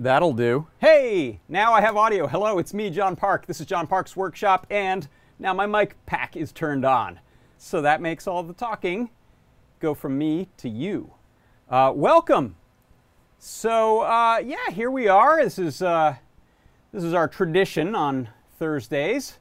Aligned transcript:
That'll 0.00 0.32
do. 0.32 0.66
Hey, 0.78 1.40
now 1.46 1.74
I 1.74 1.82
have 1.82 1.94
audio. 1.94 2.26
Hello, 2.26 2.58
it's 2.58 2.72
me, 2.72 2.88
John 2.88 3.16
Park. 3.16 3.44
This 3.44 3.60
is 3.60 3.66
John 3.66 3.86
Park's 3.86 4.16
workshop, 4.16 4.66
and 4.70 5.06
now 5.38 5.52
my 5.52 5.66
mic 5.66 5.94
pack 6.06 6.38
is 6.38 6.52
turned 6.52 6.86
on. 6.86 7.20
So 7.58 7.82
that 7.82 8.00
makes 8.00 8.26
all 8.26 8.42
the 8.42 8.54
talking 8.54 9.10
go 9.78 9.92
from 9.92 10.16
me 10.16 10.48
to 10.56 10.70
you. 10.70 11.12
Uh, 11.68 11.92
welcome. 11.94 12.56
So 13.38 14.00
uh, 14.00 14.38
yeah, 14.42 14.70
here 14.72 14.90
we 14.90 15.06
are. 15.06 15.44
This 15.44 15.58
is 15.58 15.82
uh, 15.82 16.16
this 16.92 17.04
is 17.04 17.12
our 17.12 17.28
tradition 17.28 17.94
on 17.94 18.30
Thursdays. 18.58 19.38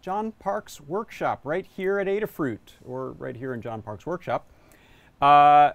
John 0.00 0.30
Park's 0.30 0.80
workshop 0.80 1.40
right 1.42 1.66
here 1.66 1.98
at 1.98 2.06
Adafruit, 2.06 2.74
or 2.84 3.10
right 3.14 3.34
here 3.34 3.54
in 3.54 3.60
John 3.60 3.82
Park's 3.82 4.06
workshop. 4.06 4.46
Uh, 5.20 5.72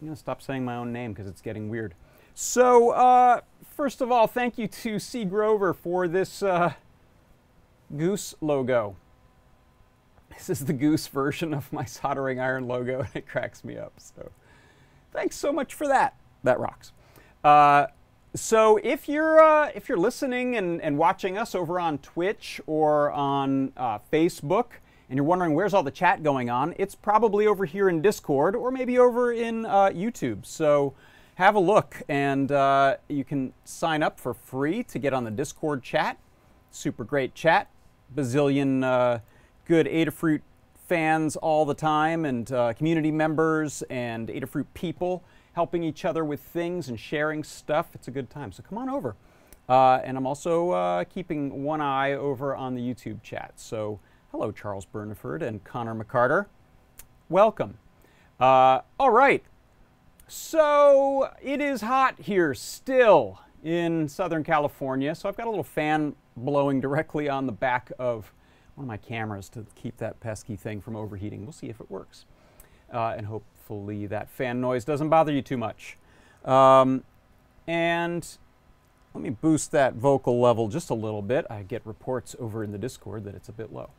I'm 0.00 0.06
gonna 0.06 0.16
stop 0.16 0.40
saying 0.40 0.64
my 0.64 0.76
own 0.76 0.90
name 0.90 1.12
because 1.12 1.26
it's 1.26 1.42
getting 1.42 1.68
weird. 1.68 1.94
So 2.34 2.90
uh, 2.90 3.42
first 3.74 4.00
of 4.00 4.10
all, 4.10 4.26
thank 4.26 4.56
you 4.56 4.68
to 4.68 4.98
C. 4.98 5.24
Grover 5.24 5.74
for 5.74 6.06
this 6.06 6.42
uh, 6.42 6.74
goose 7.96 8.34
logo. 8.40 8.96
This 10.30 10.48
is 10.48 10.64
the 10.64 10.72
goose 10.72 11.06
version 11.06 11.52
of 11.52 11.72
my 11.72 11.84
soldering 11.84 12.40
iron 12.40 12.66
logo, 12.66 13.00
and 13.04 13.10
it 13.14 13.26
cracks 13.26 13.64
me 13.64 13.76
up. 13.76 13.92
So 13.98 14.30
thanks 15.12 15.36
so 15.36 15.52
much 15.52 15.74
for 15.74 15.86
that. 15.88 16.16
That 16.42 16.58
rocks. 16.60 16.92
Uh, 17.42 17.86
so 18.34 18.78
if 18.82 19.08
you're 19.08 19.40
uh, 19.42 19.70
if 19.74 19.88
you're 19.88 19.98
listening 19.98 20.56
and, 20.56 20.80
and 20.82 20.98
watching 20.98 21.38
us 21.38 21.54
over 21.54 21.78
on 21.78 21.98
Twitch 21.98 22.60
or 22.66 23.12
on 23.12 23.72
uh, 23.76 23.98
Facebook, 24.12 24.72
and 25.08 25.16
you're 25.16 25.24
wondering 25.24 25.54
where's 25.54 25.74
all 25.74 25.82
the 25.82 25.90
chat 25.90 26.22
going 26.22 26.50
on, 26.50 26.74
it's 26.78 26.94
probably 26.94 27.46
over 27.46 27.64
here 27.64 27.88
in 27.88 28.02
Discord 28.02 28.56
or 28.56 28.70
maybe 28.70 28.98
over 28.98 29.32
in 29.32 29.66
uh, 29.66 29.90
YouTube. 29.90 30.44
So 30.46 30.94
have 31.36 31.56
a 31.56 31.60
look, 31.60 32.02
and 32.08 32.50
uh, 32.52 32.96
you 33.08 33.24
can 33.24 33.52
sign 33.64 34.02
up 34.02 34.20
for 34.20 34.34
free 34.34 34.84
to 34.84 34.98
get 34.98 35.12
on 35.12 35.24
the 35.24 35.30
Discord 35.30 35.82
chat. 35.82 36.18
Super 36.70 37.04
great 37.04 37.34
chat, 37.34 37.68
bazillion 38.14 38.84
uh, 38.84 39.18
good 39.64 39.86
Adafruit 39.86 40.42
fans 40.86 41.36
all 41.36 41.64
the 41.64 41.74
time, 41.74 42.24
and 42.24 42.50
uh, 42.52 42.72
community 42.74 43.10
members 43.10 43.82
and 43.90 44.28
Adafruit 44.28 44.66
people 44.74 45.24
helping 45.54 45.82
each 45.82 46.04
other 46.04 46.24
with 46.24 46.40
things 46.40 46.88
and 46.88 46.98
sharing 46.98 47.42
stuff. 47.42 47.88
It's 47.94 48.08
a 48.08 48.10
good 48.10 48.30
time, 48.30 48.52
so 48.52 48.62
come 48.62 48.78
on 48.78 48.88
over. 48.88 49.16
Uh, 49.68 50.00
and 50.04 50.16
I'm 50.16 50.26
also 50.26 50.70
uh, 50.70 51.04
keeping 51.04 51.64
one 51.64 51.80
eye 51.80 52.12
over 52.12 52.54
on 52.54 52.74
the 52.74 52.80
YouTube 52.80 53.22
chat. 53.22 53.52
So 53.56 53.98
hello, 54.30 54.52
Charles 54.52 54.86
Burniford 54.86 55.42
and 55.42 55.64
Connor 55.64 55.94
McCarter. 55.94 56.46
Welcome. 57.28 57.78
Uh, 58.38 58.80
all 59.00 59.10
right, 59.10 59.42
so 60.26 61.30
it 61.42 61.60
is 61.60 61.80
hot 61.80 62.18
here 62.20 62.54
still 62.54 63.40
in 63.62 64.08
Southern 64.08 64.44
California. 64.44 65.14
So 65.14 65.28
I've 65.28 65.36
got 65.36 65.46
a 65.46 65.50
little 65.50 65.64
fan 65.64 66.14
blowing 66.36 66.80
directly 66.80 67.28
on 67.28 67.46
the 67.46 67.52
back 67.52 67.90
of 67.98 68.32
one 68.74 68.84
of 68.84 68.88
my 68.88 68.96
cameras 68.96 69.48
to 69.50 69.64
keep 69.74 69.96
that 69.98 70.20
pesky 70.20 70.56
thing 70.56 70.80
from 70.80 70.96
overheating. 70.96 71.44
We'll 71.44 71.52
see 71.52 71.68
if 71.68 71.80
it 71.80 71.90
works. 71.90 72.24
Uh, 72.92 73.14
and 73.16 73.26
hopefully 73.26 74.06
that 74.06 74.28
fan 74.28 74.60
noise 74.60 74.84
doesn't 74.84 75.08
bother 75.08 75.32
you 75.32 75.42
too 75.42 75.56
much. 75.56 75.96
Um, 76.44 77.04
and 77.66 78.26
let 79.14 79.22
me 79.22 79.30
boost 79.30 79.70
that 79.72 79.94
vocal 79.94 80.40
level 80.40 80.68
just 80.68 80.90
a 80.90 80.94
little 80.94 81.22
bit. 81.22 81.46
I 81.48 81.62
get 81.62 81.86
reports 81.86 82.36
over 82.38 82.62
in 82.64 82.72
the 82.72 82.78
Discord 82.78 83.24
that 83.24 83.34
it's 83.34 83.48
a 83.48 83.52
bit 83.52 83.72
low. 83.72 83.90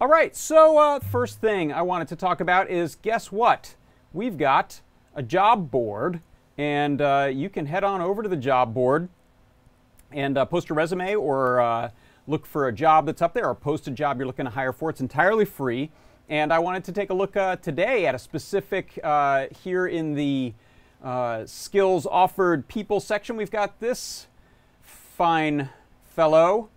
All 0.00 0.08
right, 0.08 0.34
so 0.34 0.78
uh, 0.78 1.00
first 1.00 1.40
thing 1.40 1.72
I 1.72 1.82
wanted 1.82 2.08
to 2.08 2.16
talk 2.16 2.40
about 2.40 2.70
is 2.70 2.96
guess 2.96 3.30
what? 3.30 3.76
We've 4.12 4.36
got 4.36 4.80
a 5.16 5.22
job 5.22 5.70
board, 5.70 6.20
and 6.58 7.00
uh, 7.00 7.30
you 7.32 7.48
can 7.48 7.66
head 7.66 7.82
on 7.82 8.00
over 8.00 8.22
to 8.22 8.28
the 8.28 8.36
job 8.36 8.72
board 8.72 9.08
and 10.12 10.38
uh, 10.38 10.44
post 10.44 10.70
a 10.70 10.74
resume 10.74 11.14
or 11.14 11.60
uh, 11.60 11.90
look 12.26 12.46
for 12.46 12.68
a 12.68 12.72
job 12.72 13.06
that's 13.06 13.22
up 13.22 13.34
there 13.34 13.48
or 13.48 13.54
post 13.54 13.88
a 13.88 13.90
job 13.90 14.18
you're 14.18 14.26
looking 14.26 14.44
to 14.44 14.50
hire 14.50 14.72
for. 14.72 14.90
It's 14.90 15.00
entirely 15.00 15.44
free. 15.44 15.90
And 16.28 16.52
I 16.52 16.58
wanted 16.58 16.84
to 16.84 16.92
take 16.92 17.10
a 17.10 17.14
look 17.14 17.36
uh, 17.36 17.56
today 17.56 18.06
at 18.06 18.14
a 18.14 18.18
specific 18.18 18.98
uh, 19.02 19.46
here 19.62 19.86
in 19.86 20.14
the 20.14 20.54
uh, 21.02 21.46
skills 21.46 22.06
offered 22.06 22.68
people 22.68 23.00
section. 23.00 23.36
We've 23.36 23.50
got 23.50 23.80
this 23.80 24.26
fine 24.82 25.70
fellow, 26.04 26.68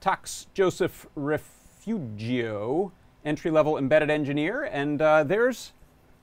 Tux 0.00 0.46
Joseph 0.52 1.06
Refugio, 1.14 2.92
entry 3.24 3.50
level 3.50 3.78
embedded 3.78 4.10
engineer, 4.10 4.64
and 4.64 5.00
there's 5.00 5.72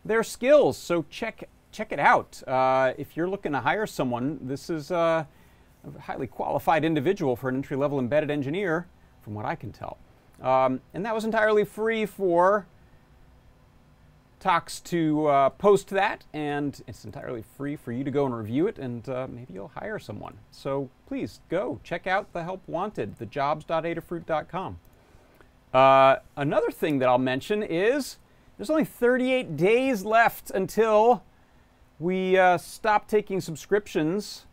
their 0.03 0.21
skills. 0.21 0.77
So 0.77 1.05
check 1.09 1.49
check 1.75 1.91
it 1.91 1.99
out. 1.99 2.41
Uh, 2.47 2.93
if 2.97 3.17
you're 3.17 3.27
looking 3.27 3.51
to 3.51 3.59
hire 3.59 3.85
someone, 3.85 4.39
this 4.41 4.69
is 4.69 4.91
a 4.91 5.27
highly 5.99 6.27
qualified 6.27 6.85
individual 6.85 7.35
for 7.35 7.49
an 7.49 7.55
entry 7.55 7.75
level 7.75 7.99
embedded 7.99 8.31
engineer, 8.31 8.87
from 9.21 9.33
what 9.33 9.45
I 9.45 9.55
can 9.55 9.71
tell. 9.71 9.97
Um, 10.41 10.81
and 10.93 11.05
that 11.05 11.13
was 11.13 11.25
entirely 11.25 11.65
free 11.65 12.05
for 12.05 12.65
Tux 14.39 14.83
to 14.85 15.27
uh, 15.27 15.49
post 15.49 15.89
that, 15.89 16.23
and 16.33 16.81
it's 16.87 17.03
entirely 17.03 17.43
free 17.57 17.75
for 17.75 17.91
you 17.91 18.03
to 18.03 18.11
go 18.11 18.25
and 18.25 18.35
review 18.35 18.67
it, 18.67 18.77
and 18.77 19.07
uh, 19.09 19.27
maybe 19.29 19.53
you'll 19.53 19.69
hire 19.69 19.99
someone. 19.99 20.37
So 20.51 20.89
please 21.07 21.41
go 21.49 21.79
check 21.83 22.07
out 22.07 22.31
the 22.33 22.43
help 22.43 22.61
wanted, 22.67 23.17
thejobs.adafruit.com. 23.17 24.79
Uh, 25.73 26.15
another 26.37 26.71
thing 26.71 26.99
that 26.99 27.09
I'll 27.09 27.17
mention 27.17 27.63
is 27.63 28.17
there's 28.57 28.69
only 28.69 28.85
38 28.85 29.57
days 29.57 30.05
left 30.05 30.51
until 30.51 31.23
we 31.99 32.37
uh, 32.37 32.57
stopped 32.57 33.09
taking 33.09 33.39
subscriptions, 33.39 34.45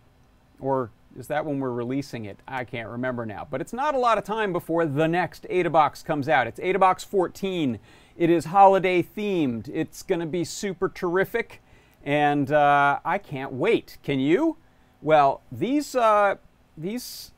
or 0.61 0.91
is 1.19 1.27
that 1.27 1.44
when 1.44 1.61
we're 1.61 1.73
releasing 1.73 2.25
it? 2.25 2.39
I 2.47 2.65
can't 2.65 2.89
remember 2.89 3.27
now. 3.27 3.47
But 3.50 3.61
it's 3.61 3.73
not 3.73 3.94
a 3.94 3.99
lot 3.99 4.19
of 4.19 4.25
time 4.25 4.53
before 4.53 4.87
the 4.87 5.09
next 5.09 5.47
AdaBox 5.50 6.05
comes 6.05 6.29
out. 6.29 6.47
It's 6.47 6.61
AdaBox 6.61 7.05
14. 7.05 7.79
It 8.17 8.31
is 8.31 8.47
holiday 8.47 9.03
themed. 9.03 9.69
It's 9.73 10.03
going 10.03 10.21
to 10.21 10.27
be 10.27 10.44
super 10.44 10.89
terrific, 10.89 11.62
and 12.05 12.53
uh, 12.53 13.00
I 13.05 13.19
can't 13.19 13.53
wait. 13.53 13.99
Can 14.03 14.21
you? 14.21 14.56
Well, 15.00 15.43
these 15.50 15.95
uh, 15.95 16.37
these 16.77 17.33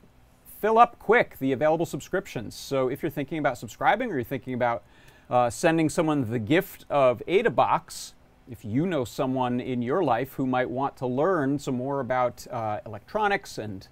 fill 0.60 0.78
up 0.78 0.98
quick. 0.98 1.38
The 1.38 1.52
available 1.52 1.86
subscriptions. 1.86 2.54
So 2.54 2.88
if 2.88 3.02
you're 3.02 3.10
thinking 3.10 3.38
about 3.38 3.56
subscribing, 3.56 4.10
or 4.10 4.16
you're 4.16 4.24
thinking 4.24 4.54
about 4.54 4.82
uh, 5.30 5.48
sending 5.48 5.88
someone 5.88 6.30
the 6.30 6.38
gift 6.38 6.84
of 6.90 7.22
AdaBox, 7.26 8.12
if 8.50 8.64
you 8.64 8.86
know 8.86 9.04
someone 9.04 9.60
in 9.60 9.80
your 9.82 10.04
life 10.04 10.34
who 10.34 10.46
might 10.46 10.68
want 10.68 10.96
to 10.98 11.06
learn 11.06 11.58
some 11.58 11.76
more 11.76 12.00
about 12.00 12.46
uh, 12.50 12.80
electronics 12.84 13.58
and 13.58 13.88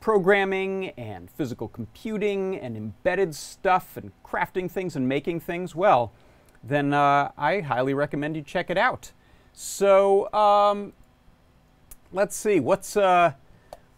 programming 0.00 0.90
and 0.90 1.30
physical 1.30 1.66
computing 1.68 2.56
and 2.56 2.76
embedded 2.76 3.34
stuff 3.34 3.96
and 3.96 4.12
crafting 4.24 4.70
things 4.70 4.94
and 4.94 5.08
making 5.08 5.40
things, 5.40 5.74
well, 5.74 6.12
then 6.62 6.94
uh, 6.94 7.30
I 7.36 7.60
highly 7.60 7.94
recommend 7.94 8.36
you 8.36 8.42
check 8.42 8.70
it 8.70 8.78
out. 8.78 9.12
So 9.52 10.32
um, 10.32 10.92
let's 12.12 12.36
see, 12.36 12.60
what's, 12.60 12.96
uh, 12.96 13.32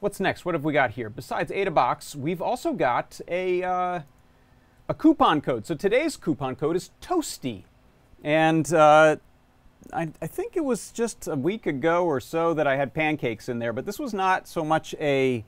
what's 0.01 0.19
next? 0.19 0.47
What 0.47 0.55
have 0.55 0.65
we 0.65 0.73
got 0.73 0.93
here? 0.93 1.11
Besides 1.11 1.51
AdaBox, 1.51 2.17
we've 2.17 2.41
also 2.41 2.73
got 2.73 3.21
a, 3.29 3.63
uh, 3.63 4.01
a 4.89 4.95
coupon 4.95 5.43
code. 5.43 5.67
So 5.67 5.75
today's 5.75 6.17
coupon 6.17 6.57
code 6.57 6.77
is 6.77 6.91
TOASTY. 7.03 7.67
And 8.23 8.73
uh, 8.73 9.17
I, 9.93 10.09
I, 10.21 10.27
think 10.27 10.57
it 10.57 10.65
was 10.65 10.91
just 10.93 11.29
a 11.29 11.35
week 11.35 11.67
ago 11.67 12.05
or 12.05 12.21
so 12.21 12.55
that 12.55 12.67
I 12.67 12.77
had 12.77 12.95
pancakes 12.95 13.49
in 13.49 13.59
there, 13.59 13.73
but 13.73 13.87
this 13.87 13.99
was 13.99 14.15
not 14.15 14.47
so 14.47 14.65
much 14.65 14.95
a 15.01 15.45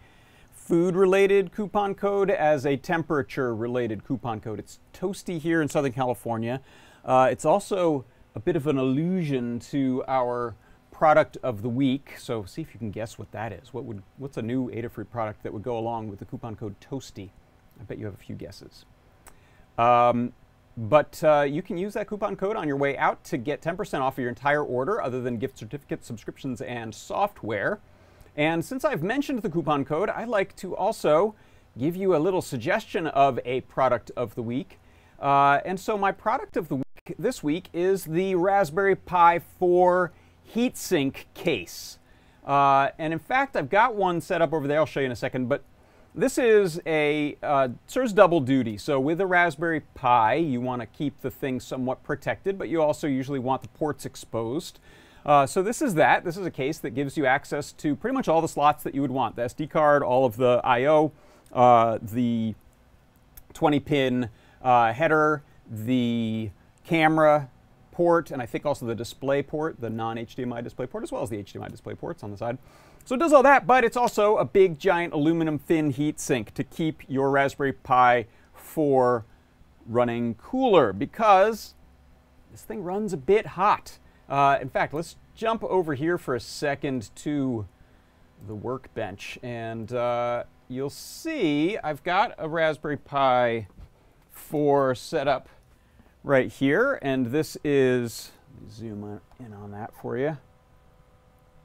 food 0.53 0.94
related 0.94 1.53
coupon 1.53 1.94
code 1.94 2.31
as 2.31 2.65
a 2.65 2.77
temperature 2.77 3.55
related 3.55 4.05
coupon 4.05 4.41
code. 4.41 4.59
It's 4.59 4.79
toasty 4.94 5.39
here 5.39 5.61
in 5.61 5.69
Southern 5.69 5.93
California. 5.93 6.61
Uh, 7.05 7.29
it's 7.31 7.44
also 7.44 8.05
a 8.35 8.41
bit 8.41 8.56
of 8.56 8.67
an 8.67 8.79
allusion 8.79 9.59
to 9.59 10.05
our 10.06 10.55
product 10.91 11.37
of 11.43 11.62
the 11.62 11.69
week. 11.69 12.15
So 12.19 12.44
see 12.44 12.62
if 12.62 12.73
you 12.73 12.79
can 12.79 12.91
guess 12.91 13.19
what 13.19 13.33
that 13.33 13.53
is. 13.53 13.75
What 13.75 13.85
would 13.85 14.03
what's 14.19 14.37
a 14.37 14.43
new 14.43 14.71
Adafruit 14.71 15.11
product 15.11 15.43
that 15.43 15.53
would 15.53 15.62
go 15.62 15.77
along 15.77 16.09
with 16.09 16.21
the 16.21 16.25
coupon 16.25 16.55
code 16.55 16.77
Toasty? 16.81 17.31
I 17.81 17.85
bet 17.85 17.99
you 17.99 18.05
have 18.05 18.15
a 18.15 18.19
few 18.19 18.37
guesses. 18.37 18.85
Um, 19.79 20.33
but 20.76 21.22
uh, 21.22 21.42
you 21.42 21.62
can 21.62 21.76
use 21.76 21.94
that 21.94 22.06
coupon 22.06 22.36
code 22.36 22.56
on 22.56 22.66
your 22.66 22.76
way 22.76 22.96
out 22.96 23.22
to 23.24 23.36
get 23.36 23.60
10% 23.60 24.00
off 24.00 24.14
of 24.14 24.19
your 24.19 24.28
entire 24.28 24.64
order, 24.64 25.02
other 25.02 25.20
than 25.20 25.36
gift 25.36 25.58
certificates, 25.58 26.06
subscriptions, 26.06 26.60
and 26.62 26.94
software. 26.94 27.80
And 28.36 28.64
since 28.64 28.84
I've 28.84 29.02
mentioned 29.02 29.42
the 29.42 29.50
coupon 29.50 29.84
code, 29.84 30.08
I'd 30.08 30.28
like 30.28 30.56
to 30.56 30.74
also 30.74 31.34
give 31.78 31.96
you 31.96 32.16
a 32.16 32.19
little 32.19 32.42
suggestion 32.42 33.06
of 33.08 33.38
a 33.44 33.60
product 33.62 34.10
of 34.16 34.34
the 34.34 34.42
week. 34.42 34.78
Uh, 35.20 35.60
and 35.64 35.78
so 35.78 35.98
my 35.98 36.12
product 36.12 36.56
of 36.56 36.69
the 36.69 36.76
week 36.76 37.14
this 37.19 37.42
week 37.42 37.69
is 37.72 38.04
the 38.04 38.34
Raspberry 38.34 38.96
Pi 38.96 39.40
4 39.58 40.12
heatsink 40.54 41.24
case. 41.34 41.98
Uh, 42.46 42.88
and 42.98 43.12
in 43.12 43.19
fact, 43.19 43.56
I've 43.56 43.70
got 43.70 43.94
one 43.94 44.20
set 44.20 44.42
up 44.42 44.52
over 44.52 44.66
there. 44.66 44.78
I'll 44.78 44.86
show 44.86 45.00
you 45.00 45.06
in 45.06 45.12
a 45.12 45.16
second. 45.16 45.48
But 45.48 45.62
this 46.14 46.37
is 46.37 46.81
a, 46.87 47.37
uh, 47.43 47.69
serves 47.87 48.12
double 48.12 48.41
duty. 48.41 48.76
So 48.76 49.00
with 49.00 49.20
a 49.20 49.26
Raspberry 49.26 49.81
Pi, 49.94 50.35
you 50.35 50.61
want 50.61 50.81
to 50.81 50.87
keep 50.87 51.20
the 51.20 51.31
thing 51.31 51.59
somewhat 51.59 52.03
protected, 52.03 52.59
but 52.59 52.69
you 52.69 52.82
also 52.82 53.06
usually 53.06 53.38
want 53.38 53.62
the 53.62 53.69
ports 53.69 54.05
exposed. 54.05 54.79
Uh, 55.25 55.47
so 55.47 55.62
this 55.62 55.81
is 55.81 55.94
that. 55.94 56.25
This 56.25 56.37
is 56.37 56.44
a 56.44 56.50
case 56.50 56.79
that 56.79 56.91
gives 56.91 57.17
you 57.17 57.25
access 57.25 57.73
to 57.73 57.97
pretty 57.97 58.14
much 58.14 58.29
all 58.29 58.41
the 58.41 58.49
slots 58.49 58.82
that 58.82 58.94
you 58.94 59.00
would 59.00 59.11
want. 59.11 59.37
The 59.37 59.43
SD 59.43 59.70
card, 59.70 60.03
all 60.03 60.26
of 60.26 60.37
the 60.37 60.61
I.O., 60.64 61.12
uh, 61.53 61.99
the 62.03 62.55
20 63.55 63.81
pin 63.81 64.29
uh, 64.62 64.93
header, 64.93 65.43
the 65.70 66.50
camera 66.85 67.49
port, 67.93 68.31
and 68.31 68.43
I 68.43 68.47
think 68.47 68.67
also 68.67 68.87
the 68.87 68.94
display 68.94 69.43
port, 69.43 69.81
the 69.81 69.91
non-HDMI 69.91 70.65
display 70.65 70.87
port, 70.87 71.05
as 71.05 71.12
well 71.12 71.23
as 71.23 71.31
the 71.31 71.37
HDMI 71.37 71.70
display 71.70 71.94
ports 71.94 72.23
on 72.23 72.31
the 72.31 72.37
side. 72.37 72.58
So 73.04 73.16
it 73.16 73.19
does 73.19 73.32
all 73.32 73.43
that, 73.43 73.66
but 73.66 73.84
it's 73.84 73.96
also 73.96 74.37
a 74.37 74.44
big, 74.44 74.78
giant 74.78 75.12
aluminum 75.12 75.58
thin 75.58 75.90
heat 75.90 76.20
sink 76.20 76.54
to 76.54 76.62
keep 76.62 77.02
your 77.08 77.31
Raspberry 77.31 77.72
Pi 77.72 78.26
4 78.54 79.25
running 79.87 80.34
cooler 80.37 80.93
because 80.93 81.75
this 82.52 82.62
thing 82.62 82.84
runs 82.84 83.12
a 83.12 83.16
bit 83.16 83.46
hot. 83.46 83.99
Uh, 84.28 84.58
in 84.60 84.69
fact, 84.69 84.94
let's 84.94 85.16
jump 85.34 85.64
over 85.64 85.94
here 85.94 86.16
for 86.16 86.37
a 86.37 86.40
second 86.40 87.10
to 87.16 87.66
the 88.46 88.54
workbench 88.54 89.38
and 89.43 89.93
uh, 89.93 90.44
you'll 90.69 90.90
see 90.90 91.76
I've 91.78 92.05
got 92.05 92.34
a 92.38 92.48
Raspberry 92.48 92.96
Pi 92.96 93.66
4 94.31 94.94
set 94.94 95.26
up 95.26 95.48
right 96.22 96.50
here 96.52 97.00
and 97.02 97.26
this 97.26 97.56
is, 97.64 98.31
zoom 98.70 99.20
in 99.40 99.52
on 99.52 99.72
that 99.72 99.93
for 100.00 100.16
you. 100.16 100.38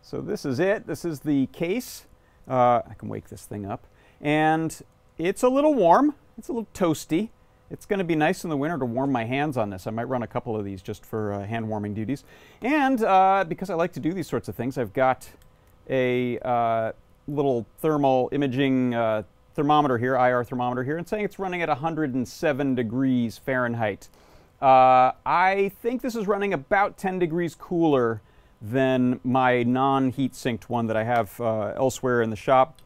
So 0.08 0.22
this 0.22 0.46
is 0.46 0.62
it. 0.62 0.88
This 0.88 1.04
is 1.04 1.20
the 1.20 1.48
case. 1.48 2.06
Uh, 2.50 2.82
I 2.90 2.94
can 2.98 3.10
wake 3.10 3.28
this 3.28 3.44
thing 3.44 3.66
up. 3.66 3.86
And 4.22 4.82
it's 5.18 5.44
a 5.44 5.50
little 5.50 5.74
warm. 5.74 6.16
It's 6.38 6.48
a 6.48 6.54
little 6.54 6.70
toasty. 6.74 7.28
It's 7.70 7.86
going 7.86 8.00
to 8.00 8.06
be 8.06 8.16
nice 8.16 8.46
in 8.46 8.50
the 8.50 8.56
winter 8.56 8.78
to 8.78 8.86
warm 8.86 9.12
my 9.12 9.26
hands 9.26 9.58
on 9.58 9.70
this. 9.70 9.86
I 9.86 9.90
might 9.92 10.06
run 10.06 10.24
a 10.24 10.28
couple 10.28 10.56
of 10.56 10.64
these 10.64 10.82
just 10.82 11.06
for 11.06 11.34
uh, 11.34 11.46
hand 11.46 11.68
warming 11.68 11.94
duties. 11.94 12.24
And 12.62 13.04
uh, 13.04 13.44
because 13.50 13.70
I 13.70 13.74
like 13.74 13.92
to 13.94 14.00
do 14.00 14.14
these 14.14 14.28
sorts 14.30 14.48
of 14.48 14.56
things, 14.56 14.78
I've 14.78 14.94
got 14.94 15.30
a 15.90 16.40
uh, 16.40 16.94
little 17.28 17.66
thermal 17.80 18.30
imaging 18.32 18.96
uh, 18.96 19.24
thermometer 19.56 19.98
here, 19.98 20.16
IR 20.16 20.46
thermometer 20.46 20.86
here, 20.86 20.98
and 20.98 21.06
saying 21.06 21.26
it's 21.26 21.38
running 21.38 21.62
at 21.64 21.68
107 21.68 22.76
degrees 22.76 23.38
Fahrenheit. 23.38 24.08
Uh, 24.62 25.12
I 25.26 25.74
think 25.82 26.02
this 26.02 26.16
is 26.16 26.28
running 26.28 26.54
about 26.54 26.98
10 26.98 27.20
degrees 27.20 27.56
cooler 27.56 28.22
than 28.62 29.20
my 29.24 29.64
non-heat 29.64 30.36
sinked 30.36 30.70
one 30.70 30.88
that 30.88 30.98
I 30.98 31.04
have 31.04 31.40
uh, 31.40 31.74
elsewhere 31.76 32.22
in 32.22 32.30
the 32.30 32.36
shop. 32.36 32.82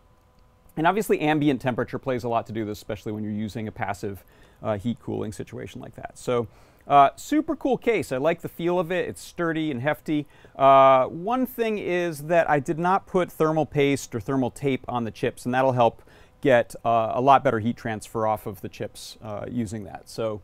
And 0.78 0.88
obviously 0.88 1.20
ambient 1.20 1.62
temperature 1.62 2.00
plays 2.00 2.24
a 2.24 2.30
lot 2.30 2.48
to 2.48 2.54
do 2.54 2.66
this, 2.66 2.78
especially 2.78 3.12
when 3.12 3.24
you're 3.24 3.34
using 3.34 3.68
a 3.68 3.72
passive 3.72 4.24
uh, 4.62 4.78
heat 4.78 5.00
cooling 5.00 5.32
situation 5.32 5.82
like 5.82 5.96
that. 5.96 6.18
So 6.18 6.48
uh, 6.88 7.10
super 7.16 7.56
cool 7.56 7.78
case. 7.78 8.12
I 8.12 8.18
like 8.18 8.42
the 8.42 8.50
feel 8.50 8.80
of 8.80 8.92
it. 8.92 9.08
It's 9.08 9.22
sturdy 9.22 9.72
and 9.72 9.82
hefty. 9.82 10.28
Uh, 10.56 11.06
one 11.06 11.46
thing 11.46 11.78
is 11.78 12.24
that 12.24 12.50
I 12.50 12.60
did 12.60 12.80
not 12.80 13.06
put 13.06 13.32
thermal 13.32 13.66
paste 13.66 14.14
or 14.16 14.20
thermal 14.20 14.52
tape 14.52 14.84
on 14.88 15.04
the 15.04 15.12
chips, 15.12 15.46
and 15.46 15.54
that'll 15.54 15.74
help 15.74 16.02
get 16.42 16.76
uh, 16.84 17.12
a 17.14 17.22
lot 17.22 17.44
better 17.44 17.60
heat 17.60 17.78
transfer 17.78 18.26
off 18.26 18.46
of 18.46 18.62
the 18.62 18.70
chips 18.70 19.18
uh, 19.22 19.46
using 19.50 19.84
that. 19.84 20.10
So 20.10 20.42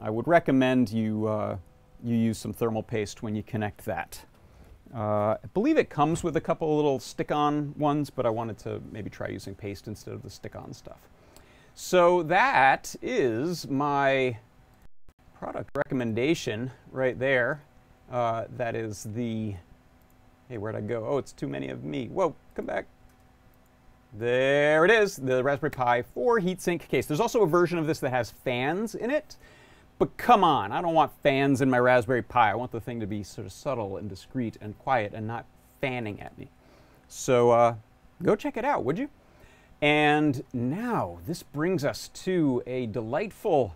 I 0.00 0.10
would 0.10 0.28
recommend 0.28 0.90
you, 0.90 1.58
you 2.04 2.16
use 2.16 2.38
some 2.38 2.52
thermal 2.52 2.82
paste 2.82 3.22
when 3.22 3.34
you 3.34 3.42
connect 3.42 3.84
that. 3.86 4.24
Uh, 4.94 5.36
I 5.42 5.46
believe 5.52 5.76
it 5.76 5.90
comes 5.90 6.24
with 6.24 6.36
a 6.36 6.40
couple 6.40 6.74
little 6.74 6.98
stick-on 6.98 7.74
ones, 7.76 8.10
but 8.10 8.24
I 8.24 8.30
wanted 8.30 8.58
to 8.60 8.80
maybe 8.90 9.10
try 9.10 9.28
using 9.28 9.54
paste 9.54 9.86
instead 9.86 10.14
of 10.14 10.22
the 10.22 10.30
stick-on 10.30 10.72
stuff. 10.72 11.08
So 11.74 12.22
that 12.24 12.96
is 13.02 13.68
my 13.68 14.38
product 15.38 15.70
recommendation 15.76 16.70
right 16.90 17.18
there. 17.18 17.62
Uh, 18.10 18.44
that 18.56 18.74
is 18.74 19.06
the, 19.14 19.54
hey, 20.48 20.58
where'd 20.58 20.74
I 20.74 20.80
go? 20.80 21.06
Oh, 21.06 21.18
it's 21.18 21.32
too 21.32 21.46
many 21.46 21.68
of 21.68 21.84
me. 21.84 22.08
Whoa, 22.08 22.34
come 22.54 22.66
back. 22.66 22.86
There 24.14 24.86
it 24.86 24.90
is, 24.90 25.16
the 25.16 25.44
Raspberry 25.44 25.70
Pi 25.70 26.02
4 26.02 26.40
heatsink 26.40 26.88
case. 26.88 27.04
There's 27.04 27.20
also 27.20 27.42
a 27.42 27.46
version 27.46 27.78
of 27.78 27.86
this 27.86 28.00
that 28.00 28.10
has 28.10 28.30
fans 28.30 28.94
in 28.94 29.10
it. 29.10 29.36
But 29.98 30.16
come 30.16 30.44
on, 30.44 30.70
I 30.70 30.80
don't 30.80 30.94
want 30.94 31.10
fans 31.22 31.60
in 31.60 31.68
my 31.68 31.78
Raspberry 31.78 32.22
Pi. 32.22 32.52
I 32.52 32.54
want 32.54 32.70
the 32.70 32.80
thing 32.80 33.00
to 33.00 33.06
be 33.06 33.24
sort 33.24 33.46
of 33.46 33.52
subtle 33.52 33.96
and 33.96 34.08
discreet 34.08 34.56
and 34.60 34.78
quiet 34.78 35.12
and 35.12 35.26
not 35.26 35.44
fanning 35.80 36.20
at 36.20 36.38
me. 36.38 36.50
So 37.08 37.50
uh, 37.50 37.74
go 38.22 38.36
check 38.36 38.56
it 38.56 38.64
out, 38.64 38.84
would 38.84 38.98
you? 38.98 39.08
And 39.80 40.44
now 40.52 41.18
this 41.26 41.42
brings 41.42 41.84
us 41.84 42.08
to 42.08 42.62
a 42.66 42.86
delightful, 42.86 43.74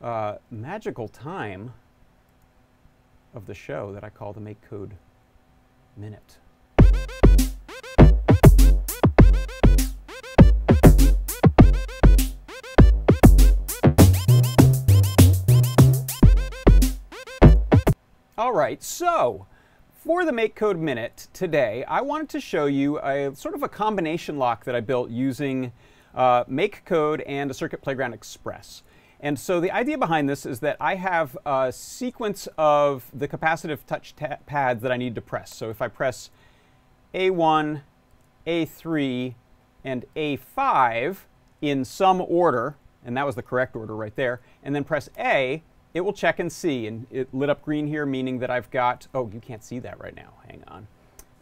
uh, 0.00 0.36
magical 0.50 1.08
time 1.08 1.74
of 3.34 3.46
the 3.46 3.54
show 3.54 3.92
that 3.92 4.02
I 4.02 4.10
call 4.10 4.32
the 4.32 4.40
Make 4.40 4.60
Code 4.68 4.94
Minute. 5.96 6.38
All 18.42 18.52
right, 18.52 18.82
so 18.82 19.46
for 19.94 20.24
the 20.24 20.32
MakeCode 20.32 20.76
Minute 20.76 21.28
today, 21.32 21.84
I 21.84 22.00
wanted 22.00 22.28
to 22.30 22.40
show 22.40 22.66
you 22.66 22.98
a 22.98 23.30
sort 23.36 23.54
of 23.54 23.62
a 23.62 23.68
combination 23.68 24.36
lock 24.36 24.64
that 24.64 24.74
I 24.74 24.80
built 24.80 25.10
using 25.10 25.70
uh, 26.12 26.42
MakeCode 26.46 27.22
and 27.24 27.52
a 27.52 27.54
Circuit 27.54 27.82
Playground 27.82 28.14
Express. 28.14 28.82
And 29.20 29.38
so 29.38 29.60
the 29.60 29.70
idea 29.70 29.96
behind 29.96 30.28
this 30.28 30.44
is 30.44 30.58
that 30.58 30.76
I 30.80 30.96
have 30.96 31.38
a 31.46 31.72
sequence 31.72 32.48
of 32.58 33.08
the 33.14 33.28
capacitive 33.28 33.86
touch 33.86 34.16
pads 34.44 34.82
that 34.82 34.90
I 34.90 34.96
need 34.96 35.14
to 35.14 35.22
press. 35.22 35.54
So 35.54 35.70
if 35.70 35.80
I 35.80 35.86
press 35.86 36.28
A1, 37.14 37.82
A3, 38.44 39.34
and 39.84 40.04
A5 40.16 41.16
in 41.60 41.84
some 41.84 42.20
order, 42.20 42.74
and 43.04 43.16
that 43.16 43.24
was 43.24 43.36
the 43.36 43.42
correct 43.42 43.76
order 43.76 43.94
right 43.94 44.16
there, 44.16 44.40
and 44.64 44.74
then 44.74 44.82
press 44.82 45.08
A, 45.16 45.62
it 45.94 46.00
will 46.00 46.12
check 46.12 46.38
and 46.38 46.50
see. 46.50 46.86
And 46.86 47.06
it 47.10 47.32
lit 47.34 47.50
up 47.50 47.62
green 47.62 47.86
here, 47.86 48.06
meaning 48.06 48.38
that 48.40 48.50
I've 48.50 48.70
got, 48.70 49.06
oh, 49.14 49.30
you 49.32 49.40
can't 49.40 49.62
see 49.62 49.78
that 49.80 50.00
right 50.00 50.14
now. 50.14 50.32
Hang 50.48 50.62
on. 50.68 50.86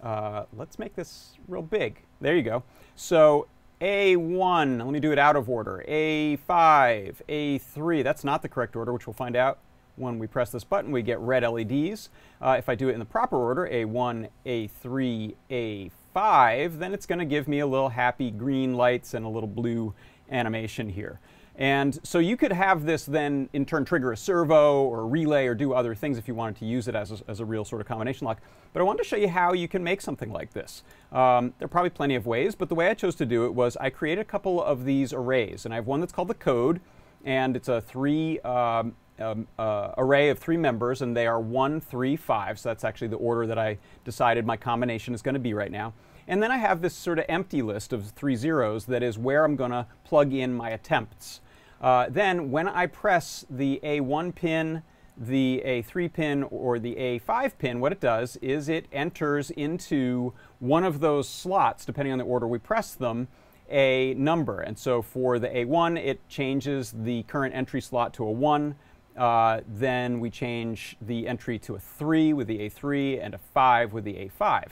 Uh, 0.02 0.44
let's 0.56 0.78
make 0.78 0.94
this 0.94 1.34
real 1.48 1.62
big. 1.62 2.02
There 2.20 2.34
you 2.34 2.42
go. 2.42 2.62
So 2.96 3.46
A1, 3.80 4.78
let 4.78 4.92
me 4.92 5.00
do 5.00 5.12
it 5.12 5.18
out 5.18 5.36
of 5.36 5.48
order. 5.48 5.84
A5, 5.88 7.14
A3, 7.28 8.04
that's 8.04 8.24
not 8.24 8.42
the 8.42 8.48
correct 8.48 8.76
order, 8.76 8.92
which 8.92 9.06
we'll 9.06 9.14
find 9.14 9.36
out 9.36 9.58
when 9.96 10.18
we 10.18 10.26
press 10.26 10.50
this 10.50 10.64
button. 10.64 10.90
We 10.90 11.02
get 11.02 11.18
red 11.20 11.44
LEDs. 11.44 12.08
Uh, 12.40 12.56
if 12.58 12.68
I 12.68 12.74
do 12.74 12.88
it 12.88 12.92
in 12.92 12.98
the 12.98 13.04
proper 13.04 13.36
order, 13.36 13.68
A1, 13.70 14.28
A3, 14.46 15.34
A5, 15.50 16.78
then 16.78 16.94
it's 16.94 17.06
going 17.06 17.18
to 17.18 17.24
give 17.24 17.46
me 17.46 17.60
a 17.60 17.66
little 17.66 17.90
happy 17.90 18.30
green 18.30 18.74
lights 18.74 19.14
and 19.14 19.24
a 19.24 19.28
little 19.28 19.48
blue 19.48 19.94
animation 20.30 20.88
here. 20.88 21.20
And 21.60 22.00
so 22.02 22.18
you 22.20 22.38
could 22.38 22.52
have 22.52 22.86
this 22.86 23.04
then 23.04 23.50
in 23.52 23.66
turn 23.66 23.84
trigger 23.84 24.12
a 24.12 24.16
servo 24.16 24.82
or 24.82 25.00
a 25.00 25.04
relay 25.04 25.46
or 25.46 25.54
do 25.54 25.74
other 25.74 25.94
things 25.94 26.16
if 26.16 26.26
you 26.26 26.34
wanted 26.34 26.56
to 26.56 26.64
use 26.64 26.88
it 26.88 26.94
as 26.94 27.12
a, 27.12 27.18
as 27.28 27.40
a 27.40 27.44
real 27.44 27.66
sort 27.66 27.82
of 27.82 27.86
combination 27.86 28.26
lock. 28.26 28.40
But 28.72 28.80
I 28.80 28.82
wanted 28.82 29.02
to 29.02 29.04
show 29.04 29.16
you 29.16 29.28
how 29.28 29.52
you 29.52 29.68
can 29.68 29.84
make 29.84 30.00
something 30.00 30.32
like 30.32 30.54
this. 30.54 30.82
Um, 31.12 31.52
there 31.58 31.66
are 31.66 31.68
probably 31.68 31.90
plenty 31.90 32.14
of 32.14 32.24
ways, 32.24 32.54
but 32.54 32.70
the 32.70 32.74
way 32.74 32.88
I 32.88 32.94
chose 32.94 33.14
to 33.16 33.26
do 33.26 33.44
it 33.44 33.52
was 33.52 33.76
I 33.76 33.90
created 33.90 34.22
a 34.22 34.24
couple 34.24 34.62
of 34.62 34.86
these 34.86 35.12
arrays. 35.12 35.66
And 35.66 35.74
I 35.74 35.76
have 35.76 35.86
one 35.86 36.00
that's 36.00 36.14
called 36.14 36.28
the 36.28 36.34
code, 36.34 36.80
and 37.26 37.54
it's 37.54 37.68
a 37.68 37.82
three 37.82 38.40
um, 38.40 38.94
um, 39.18 39.46
uh, 39.58 39.92
array 39.98 40.30
of 40.30 40.38
three 40.38 40.56
members, 40.56 41.02
and 41.02 41.14
they 41.14 41.26
are 41.26 41.40
one, 41.40 41.78
three, 41.78 42.16
five. 42.16 42.58
So 42.58 42.70
that's 42.70 42.84
actually 42.84 43.08
the 43.08 43.16
order 43.16 43.46
that 43.46 43.58
I 43.58 43.76
decided 44.06 44.46
my 44.46 44.56
combination 44.56 45.12
is 45.12 45.20
going 45.20 45.34
to 45.34 45.38
be 45.38 45.52
right 45.52 45.70
now. 45.70 45.92
And 46.26 46.42
then 46.42 46.50
I 46.50 46.56
have 46.56 46.80
this 46.80 46.94
sort 46.94 47.18
of 47.18 47.26
empty 47.28 47.60
list 47.60 47.92
of 47.92 48.12
three 48.12 48.36
zeros 48.36 48.86
that 48.86 49.02
is 49.02 49.18
where 49.18 49.44
I'm 49.44 49.56
going 49.56 49.72
to 49.72 49.86
plug 50.04 50.32
in 50.32 50.54
my 50.54 50.70
attempts. 50.70 51.42
Uh, 51.80 52.06
then 52.10 52.50
when 52.50 52.68
I 52.68 52.86
press 52.86 53.46
the 53.48 53.80
A1 53.82 54.34
pin, 54.34 54.82
the 55.16 55.62
A3 55.64 56.12
pin, 56.12 56.42
or 56.44 56.78
the 56.78 56.94
A5 56.94 57.58
pin, 57.58 57.80
what 57.80 57.92
it 57.92 58.00
does 58.00 58.36
is 58.36 58.68
it 58.68 58.86
enters 58.92 59.50
into 59.50 60.32
one 60.58 60.84
of 60.84 61.00
those 61.00 61.28
slots, 61.28 61.84
depending 61.84 62.12
on 62.12 62.18
the 62.18 62.24
order 62.24 62.46
we 62.46 62.58
press 62.58 62.94
them, 62.94 63.28
a 63.70 64.14
number. 64.14 64.60
And 64.60 64.78
so 64.78 65.00
for 65.00 65.38
the 65.38 65.48
A1, 65.48 65.98
it 65.98 66.26
changes 66.28 66.92
the 66.92 67.22
current 67.24 67.54
entry 67.54 67.80
slot 67.80 68.12
to 68.14 68.24
a 68.24 68.30
1. 68.30 68.74
Uh, 69.16 69.60
then 69.66 70.20
we 70.20 70.30
change 70.30 70.96
the 71.00 71.28
entry 71.28 71.58
to 71.60 71.74
a 71.74 71.78
3 71.78 72.32
with 72.32 72.46
the 72.46 72.58
A3 72.58 73.22
and 73.22 73.34
a 73.34 73.38
5 73.38 73.92
with 73.92 74.04
the 74.04 74.14
A5. 74.14 74.68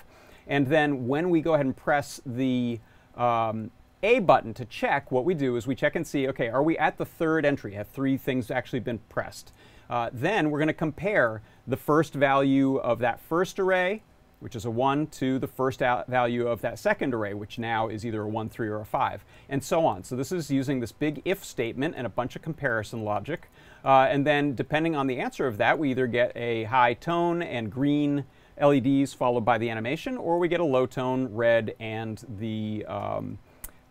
And 0.46 0.66
then 0.66 1.06
when 1.06 1.30
we 1.30 1.40
go 1.40 1.54
ahead 1.54 1.66
and 1.66 1.76
press 1.76 2.20
the 2.24 2.80
um, 3.16 3.70
A 4.02 4.20
button 4.20 4.54
to 4.54 4.64
check, 4.64 5.10
what 5.10 5.24
we 5.24 5.34
do 5.34 5.56
is 5.56 5.66
we 5.66 5.74
check 5.74 5.96
and 5.96 6.06
see, 6.06 6.28
okay, 6.28 6.48
are 6.48 6.62
we 6.62 6.78
at 6.78 6.98
the 6.98 7.04
third 7.04 7.44
entry? 7.44 7.74
Have 7.74 7.88
three 7.88 8.16
things 8.16 8.48
actually 8.48 8.78
been 8.78 9.00
pressed? 9.08 9.52
Uh, 9.90 10.10
then 10.12 10.50
we're 10.50 10.58
going 10.58 10.68
to 10.68 10.74
compare 10.74 11.42
the 11.66 11.76
first 11.76 12.14
value 12.14 12.76
of 12.76 13.00
that 13.00 13.18
first 13.20 13.58
array, 13.58 14.02
which 14.38 14.54
is 14.54 14.64
a 14.64 14.70
1, 14.70 15.08
to 15.08 15.40
the 15.40 15.48
first 15.48 15.80
value 15.80 16.46
of 16.46 16.60
that 16.60 16.78
second 16.78 17.12
array, 17.12 17.34
which 17.34 17.58
now 17.58 17.88
is 17.88 18.06
either 18.06 18.22
a 18.22 18.28
1, 18.28 18.48
3, 18.48 18.68
or 18.68 18.80
a 18.82 18.86
5, 18.86 19.24
and 19.48 19.64
so 19.64 19.84
on. 19.84 20.04
So 20.04 20.14
this 20.14 20.30
is 20.30 20.48
using 20.48 20.78
this 20.78 20.92
big 20.92 21.20
if 21.24 21.44
statement 21.44 21.94
and 21.96 22.06
a 22.06 22.10
bunch 22.10 22.36
of 22.36 22.42
comparison 22.42 23.02
logic. 23.02 23.50
Uh, 23.84 24.06
and 24.08 24.24
then 24.24 24.54
depending 24.54 24.94
on 24.94 25.08
the 25.08 25.18
answer 25.18 25.48
of 25.48 25.56
that, 25.56 25.76
we 25.76 25.90
either 25.90 26.06
get 26.06 26.30
a 26.36 26.64
high 26.64 26.94
tone 26.94 27.42
and 27.42 27.68
green 27.68 28.24
LEDs 28.60 29.12
followed 29.12 29.44
by 29.44 29.58
the 29.58 29.70
animation, 29.70 30.16
or 30.16 30.38
we 30.38 30.46
get 30.46 30.60
a 30.60 30.64
low 30.64 30.86
tone 30.86 31.34
red 31.34 31.74
and 31.80 32.24
the 32.38 32.84
um, 32.86 33.38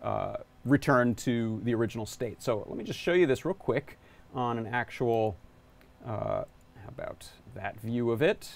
uh, 0.07 0.37
return 0.63 1.13
to 1.13 1.59
the 1.63 1.75
original 1.75 2.05
state. 2.05 2.41
So 2.41 2.65
let 2.69 2.77
me 2.77 2.85
just 2.85 2.97
show 2.97 3.11
you 3.11 3.25
this 3.25 3.43
real 3.43 3.53
quick 3.53 3.97
on 4.33 4.57
an 4.57 4.65
actual, 4.65 5.35
uh, 6.05 6.43
how 6.45 6.87
about 6.87 7.27
that 7.55 7.77
view 7.81 8.11
of 8.11 8.21
it. 8.21 8.49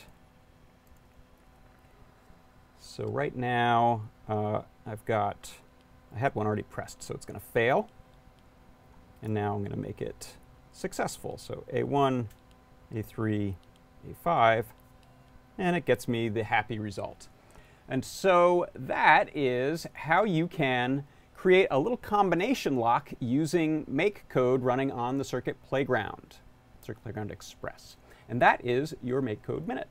So 2.79 3.03
right 3.03 3.35
now, 3.35 4.03
uh, 4.29 4.61
I've 4.85 5.03
got, 5.03 5.51
I 6.15 6.19
had 6.19 6.33
one 6.35 6.47
already 6.47 6.63
pressed, 6.63 7.03
so 7.03 7.13
it's 7.13 7.25
going 7.25 7.39
to 7.39 7.45
fail. 7.45 7.89
And 9.21 9.33
now 9.33 9.53
I'm 9.53 9.59
going 9.59 9.71
to 9.71 9.77
make 9.77 10.01
it 10.01 10.35
successful. 10.71 11.37
So 11.37 11.65
A1, 11.73 12.27
A3, 12.95 13.55
A5, 14.25 14.63
and 15.57 15.75
it 15.75 15.83
gets 15.83 16.07
me 16.07 16.29
the 16.29 16.45
happy 16.45 16.79
result. 16.79 17.27
And 17.89 18.05
so 18.05 18.67
that 18.73 19.35
is 19.35 19.85
how 19.93 20.23
you 20.23 20.47
can 20.47 21.03
create 21.41 21.65
a 21.71 21.79
little 21.79 21.97
combination 21.97 22.75
lock 22.75 23.11
using 23.19 23.83
make 23.87 24.29
code 24.29 24.61
running 24.61 24.91
on 24.91 25.17
the 25.17 25.23
Circuit 25.23 25.57
Playground, 25.67 26.35
Circuit 26.85 27.01
Playground 27.01 27.31
Express. 27.31 27.97
And 28.29 28.39
that 28.43 28.63
is 28.63 28.93
your 29.01 29.23
make 29.23 29.41
code 29.41 29.67
minute. 29.67 29.87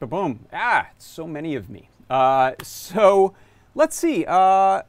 boom. 0.00 0.46
Ah, 0.50 0.88
so 0.96 1.26
many 1.26 1.54
of 1.54 1.68
me. 1.68 1.90
Uh, 2.08 2.52
so 2.62 3.34
let's 3.74 3.96
see. 3.96 4.24
Uh, 4.24 4.80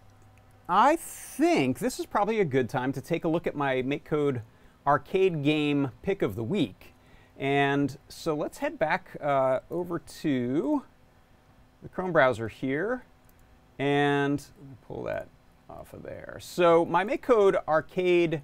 I 0.73 0.95
think 0.95 1.79
this 1.79 1.99
is 1.99 2.05
probably 2.05 2.39
a 2.39 2.45
good 2.45 2.69
time 2.69 2.93
to 2.93 3.01
take 3.01 3.25
a 3.25 3.27
look 3.27 3.45
at 3.45 3.55
my 3.55 3.81
MakeCode 3.81 4.41
arcade 4.87 5.43
game 5.43 5.91
pick 6.01 6.21
of 6.21 6.35
the 6.37 6.45
week. 6.45 6.93
And 7.37 7.97
so 8.07 8.33
let's 8.35 8.59
head 8.59 8.79
back 8.79 9.17
uh, 9.19 9.59
over 9.69 9.99
to 9.99 10.83
the 11.83 11.89
Chrome 11.89 12.13
browser 12.13 12.47
here 12.47 13.03
and 13.79 14.41
pull 14.87 15.03
that 15.03 15.27
off 15.69 15.91
of 15.91 16.03
there. 16.03 16.37
So 16.39 16.85
my 16.85 17.03
MakeCode 17.03 17.61
arcade 17.67 18.41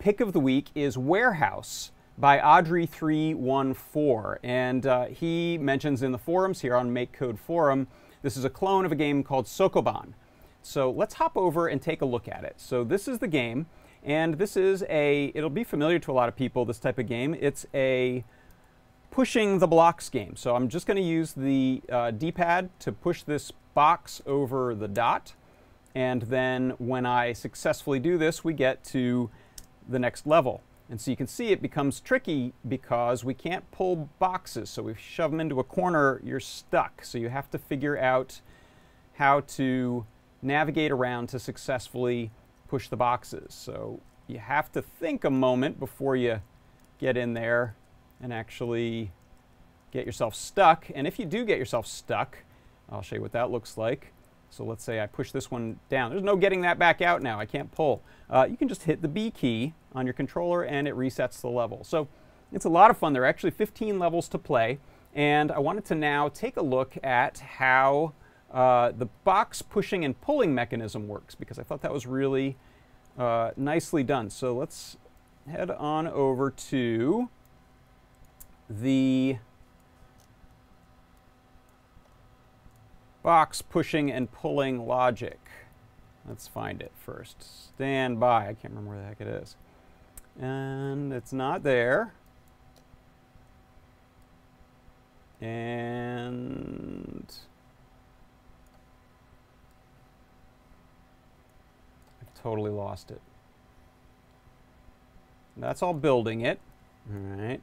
pick 0.00 0.18
of 0.18 0.32
the 0.32 0.40
week 0.40 0.70
is 0.74 0.98
Warehouse 0.98 1.92
by 2.18 2.40
Audrey314. 2.40 4.38
And 4.42 4.84
uh, 4.84 5.04
he 5.04 5.56
mentions 5.58 6.02
in 6.02 6.10
the 6.10 6.18
forums 6.18 6.60
here 6.60 6.74
on 6.74 6.92
MakeCode 6.92 7.38
Forum, 7.38 7.86
this 8.22 8.36
is 8.36 8.44
a 8.44 8.50
clone 8.50 8.84
of 8.84 8.90
a 8.90 8.96
game 8.96 9.22
called 9.22 9.46
Sokoban. 9.46 10.14
So 10.62 10.90
let's 10.90 11.14
hop 11.14 11.36
over 11.36 11.66
and 11.66 11.80
take 11.80 12.02
a 12.02 12.04
look 12.04 12.28
at 12.28 12.44
it. 12.44 12.54
So 12.56 12.84
this 12.84 13.08
is 13.08 13.18
the 13.18 13.28
game, 13.28 13.66
and 14.02 14.34
this 14.34 14.56
is 14.56 14.84
a, 14.88 15.32
it'll 15.34 15.50
be 15.50 15.64
familiar 15.64 15.98
to 16.00 16.12
a 16.12 16.14
lot 16.14 16.28
of 16.28 16.36
people, 16.36 16.64
this 16.64 16.78
type 16.78 16.98
of 16.98 17.06
game. 17.06 17.34
It's 17.38 17.66
a 17.74 18.24
pushing 19.10 19.58
the 19.58 19.66
blocks 19.66 20.08
game. 20.08 20.36
So 20.36 20.54
I'm 20.54 20.68
just 20.68 20.86
going 20.86 20.96
to 20.96 21.02
use 21.02 21.32
the 21.32 21.82
uh, 21.90 22.10
D-pad 22.10 22.70
to 22.80 22.92
push 22.92 23.22
this 23.22 23.52
box 23.74 24.20
over 24.26 24.74
the 24.74 24.88
dot. 24.88 25.34
And 25.94 26.22
then 26.22 26.74
when 26.78 27.06
I 27.06 27.32
successfully 27.32 27.98
do 27.98 28.18
this, 28.18 28.44
we 28.44 28.52
get 28.52 28.84
to 28.84 29.30
the 29.88 29.98
next 29.98 30.26
level. 30.26 30.62
And 30.90 31.00
so 31.00 31.10
you 31.10 31.16
can 31.16 31.26
see 31.26 31.48
it 31.48 31.60
becomes 31.60 32.00
tricky 32.00 32.52
because 32.66 33.24
we 33.24 33.34
can't 33.34 33.68
pull 33.70 34.08
boxes. 34.18 34.70
So 34.70 34.82
we 34.82 34.94
shove 34.94 35.30
them 35.30 35.40
into 35.40 35.60
a 35.60 35.64
corner, 35.64 36.20
you're 36.24 36.40
stuck. 36.40 37.04
So 37.04 37.18
you 37.18 37.28
have 37.28 37.50
to 37.50 37.58
figure 37.58 37.98
out 37.98 38.40
how 39.14 39.40
to 39.40 40.06
navigate 40.42 40.90
around 40.90 41.28
to 41.28 41.38
successfully 41.38 42.30
push 42.68 42.88
the 42.88 42.96
boxes. 42.96 43.54
So 43.54 44.00
you 44.26 44.38
have 44.38 44.70
to 44.72 44.82
think 44.82 45.24
a 45.24 45.30
moment 45.30 45.80
before 45.80 46.16
you 46.16 46.40
get 46.98 47.16
in 47.16 47.34
there 47.34 47.74
and 48.20 48.32
actually 48.32 49.10
get 49.90 50.04
yourself 50.04 50.34
stuck. 50.34 50.86
And 50.94 51.06
if 51.06 51.18
you 51.18 51.24
do 51.24 51.44
get 51.44 51.58
yourself 51.58 51.86
stuck, 51.86 52.38
I'll 52.90 53.02
show 53.02 53.16
you 53.16 53.22
what 53.22 53.32
that 53.32 53.50
looks 53.50 53.76
like. 53.76 54.12
So 54.50 54.64
let's 54.64 54.82
say 54.82 55.00
I 55.00 55.06
push 55.06 55.30
this 55.30 55.50
one 55.50 55.78
down. 55.88 56.10
There's 56.10 56.22
no 56.22 56.36
getting 56.36 56.62
that 56.62 56.78
back 56.78 57.02
out 57.02 57.22
now. 57.22 57.38
I 57.38 57.46
can't 57.46 57.70
pull. 57.70 58.02
Uh, 58.30 58.46
you 58.48 58.56
can 58.56 58.68
just 58.68 58.84
hit 58.84 59.02
the 59.02 59.08
B 59.08 59.30
key 59.30 59.74
on 59.92 60.06
your 60.06 60.14
controller 60.14 60.62
and 60.62 60.88
it 60.88 60.94
resets 60.94 61.40
the 61.40 61.48
level. 61.48 61.84
So 61.84 62.08
it's 62.52 62.64
a 62.64 62.70
lot 62.70 62.90
of 62.90 62.96
fun. 62.96 63.12
There 63.12 63.22
are 63.22 63.26
actually 63.26 63.50
15 63.50 63.98
levels 63.98 64.28
to 64.28 64.38
play. 64.38 64.78
And 65.14 65.50
I 65.50 65.58
wanted 65.58 65.84
to 65.86 65.94
now 65.94 66.28
take 66.28 66.56
a 66.56 66.62
look 66.62 66.94
at 67.02 67.38
how 67.38 68.12
uh, 68.52 68.92
the 68.96 69.06
box 69.24 69.62
pushing 69.62 70.04
and 70.04 70.18
pulling 70.20 70.54
mechanism 70.54 71.06
works 71.06 71.34
because 71.34 71.58
I 71.58 71.62
thought 71.62 71.82
that 71.82 71.92
was 71.92 72.06
really 72.06 72.56
uh, 73.18 73.50
nicely 73.56 74.02
done. 74.02 74.30
So 74.30 74.54
let's 74.56 74.96
head 75.50 75.70
on 75.70 76.06
over 76.06 76.50
to 76.50 77.28
the 78.70 79.38
box 83.22 83.60
pushing 83.60 84.10
and 84.10 84.30
pulling 84.32 84.86
logic. 84.86 85.38
Let's 86.26 86.48
find 86.48 86.80
it 86.80 86.92
first. 86.94 87.68
Stand 87.74 88.20
by. 88.20 88.48
I 88.48 88.54
can't 88.54 88.74
remember 88.74 88.90
where 88.90 89.00
the 89.00 89.06
heck 89.06 89.20
it 89.20 89.28
is. 89.28 89.56
And 90.40 91.12
it's 91.12 91.32
not 91.32 91.62
there. 91.62 92.14
And 95.40 97.32
totally 102.42 102.70
lost 102.70 103.10
it. 103.10 103.20
That's 105.56 105.82
all 105.82 105.94
building 105.94 106.42
it. 106.42 106.60
All 107.12 107.18
right. 107.18 107.60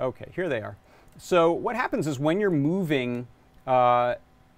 Okay, 0.00 0.30
here 0.34 0.48
they 0.48 0.60
are. 0.60 0.76
So 1.18 1.50
what 1.50 1.74
happens 1.74 2.06
is 2.06 2.18
when 2.18 2.40
you're 2.40 2.50
moving 2.50 3.26
uh, 3.66 4.14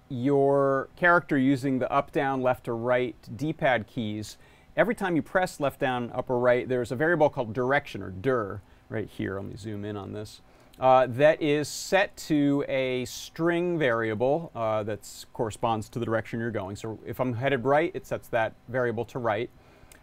your 0.09 0.89
character 0.95 1.37
using 1.37 1.79
the 1.79 1.91
up, 1.91 2.11
down, 2.11 2.41
left, 2.41 2.67
or 2.67 2.75
right 2.75 3.15
D-pad 3.35 3.87
keys, 3.87 4.37
every 4.77 4.93
time 4.93 5.15
you 5.15 5.21
press 5.21 5.59
left, 5.59 5.79
down, 5.79 6.11
up, 6.13 6.29
or 6.29 6.37
right, 6.37 6.69
there's 6.69 6.91
a 6.91 6.95
variable 6.95 7.29
called 7.29 7.53
direction, 7.53 8.03
or 8.03 8.11
dir, 8.11 8.61
right 8.89 9.09
here. 9.09 9.35
Let 9.35 9.45
me 9.45 9.55
zoom 9.57 9.83
in 9.83 9.97
on 9.97 10.13
this. 10.13 10.41
Uh, 10.79 11.05
that 11.07 11.39
is 11.41 11.67
set 11.67 12.15
to 12.17 12.65
a 12.67 13.05
string 13.05 13.77
variable 13.77 14.51
uh, 14.55 14.81
that 14.81 15.07
corresponds 15.31 15.89
to 15.89 15.99
the 15.99 16.05
direction 16.05 16.39
you're 16.39 16.49
going. 16.49 16.75
So 16.75 16.97
if 17.05 17.19
I'm 17.19 17.33
headed 17.33 17.65
right, 17.65 17.91
it 17.93 18.07
sets 18.07 18.27
that 18.29 18.53
variable 18.67 19.05
to 19.05 19.19
right. 19.19 19.49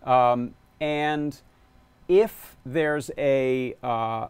Um, 0.04 0.54
and 0.80 1.40
if 2.06 2.56
there's 2.64 3.10
a, 3.18 3.74
uh, 3.82 4.28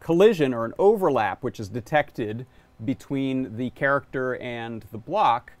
collision 0.00 0.52
or 0.54 0.64
an 0.64 0.72
overlap 0.78 1.42
which 1.42 1.60
is 1.60 1.68
detected 1.68 2.46
between 2.84 3.56
the 3.56 3.70
character 3.70 4.36
and 4.36 4.84
the 4.90 4.98
block, 4.98 5.52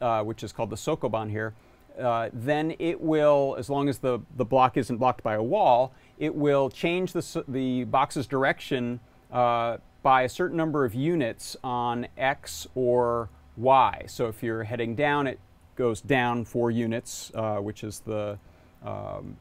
uh, 0.00 0.22
which 0.22 0.42
is 0.42 0.52
called 0.52 0.70
the 0.70 0.76
Sokoban 0.76 1.30
here, 1.30 1.54
uh, 2.00 2.28
then 2.32 2.74
it 2.80 3.00
will, 3.00 3.54
as 3.56 3.70
long 3.70 3.88
as 3.88 3.98
the, 3.98 4.18
the 4.36 4.44
block 4.44 4.76
isn't 4.76 4.96
blocked 4.96 5.22
by 5.22 5.34
a 5.34 5.42
wall, 5.42 5.92
it 6.18 6.34
will 6.34 6.68
change 6.68 7.12
the, 7.12 7.44
the 7.46 7.84
box's 7.84 8.26
direction 8.26 8.98
uh, 9.34 9.78
by 10.02 10.22
a 10.22 10.28
certain 10.28 10.56
number 10.56 10.84
of 10.84 10.94
units 10.94 11.56
on 11.62 12.06
X 12.16 12.66
or 12.74 13.28
Y. 13.56 14.04
So 14.06 14.28
if 14.28 14.42
you're 14.42 14.64
heading 14.64 14.94
down, 14.94 15.26
it 15.26 15.38
goes 15.76 16.00
down 16.00 16.44
four 16.44 16.70
units, 16.70 17.32
uh, 17.34 17.56
which 17.56 17.84
is 17.84 18.00
the 18.00 18.38
um, 18.82 19.36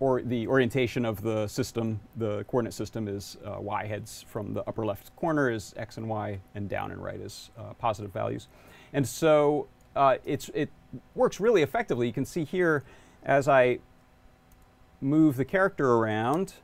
or 0.00 0.22
the 0.22 0.46
orientation 0.48 1.04
of 1.04 1.22
the 1.22 1.46
system, 1.46 2.00
the 2.16 2.44
coordinate 2.44 2.74
system 2.74 3.06
is 3.06 3.36
uh, 3.44 3.60
y 3.60 3.86
heads 3.86 4.24
from 4.28 4.52
the 4.52 4.62
upper 4.68 4.84
left 4.84 5.14
corner 5.14 5.48
is 5.48 5.72
x 5.76 5.96
and 5.96 6.08
y, 6.08 6.40
and 6.54 6.68
down 6.68 6.90
and 6.90 7.02
right 7.02 7.20
is 7.20 7.50
uh, 7.56 7.72
positive 7.74 8.12
values. 8.12 8.48
And 8.92 9.06
so 9.06 9.68
uh, 9.94 10.16
it 10.24 10.70
works 11.14 11.38
really 11.38 11.62
effectively. 11.62 12.06
You 12.06 12.12
can 12.12 12.24
see 12.24 12.44
here 12.44 12.82
as 13.22 13.46
I 13.46 13.78
move 15.00 15.36
the 15.36 15.44
character 15.44 15.92
around, 15.92 16.54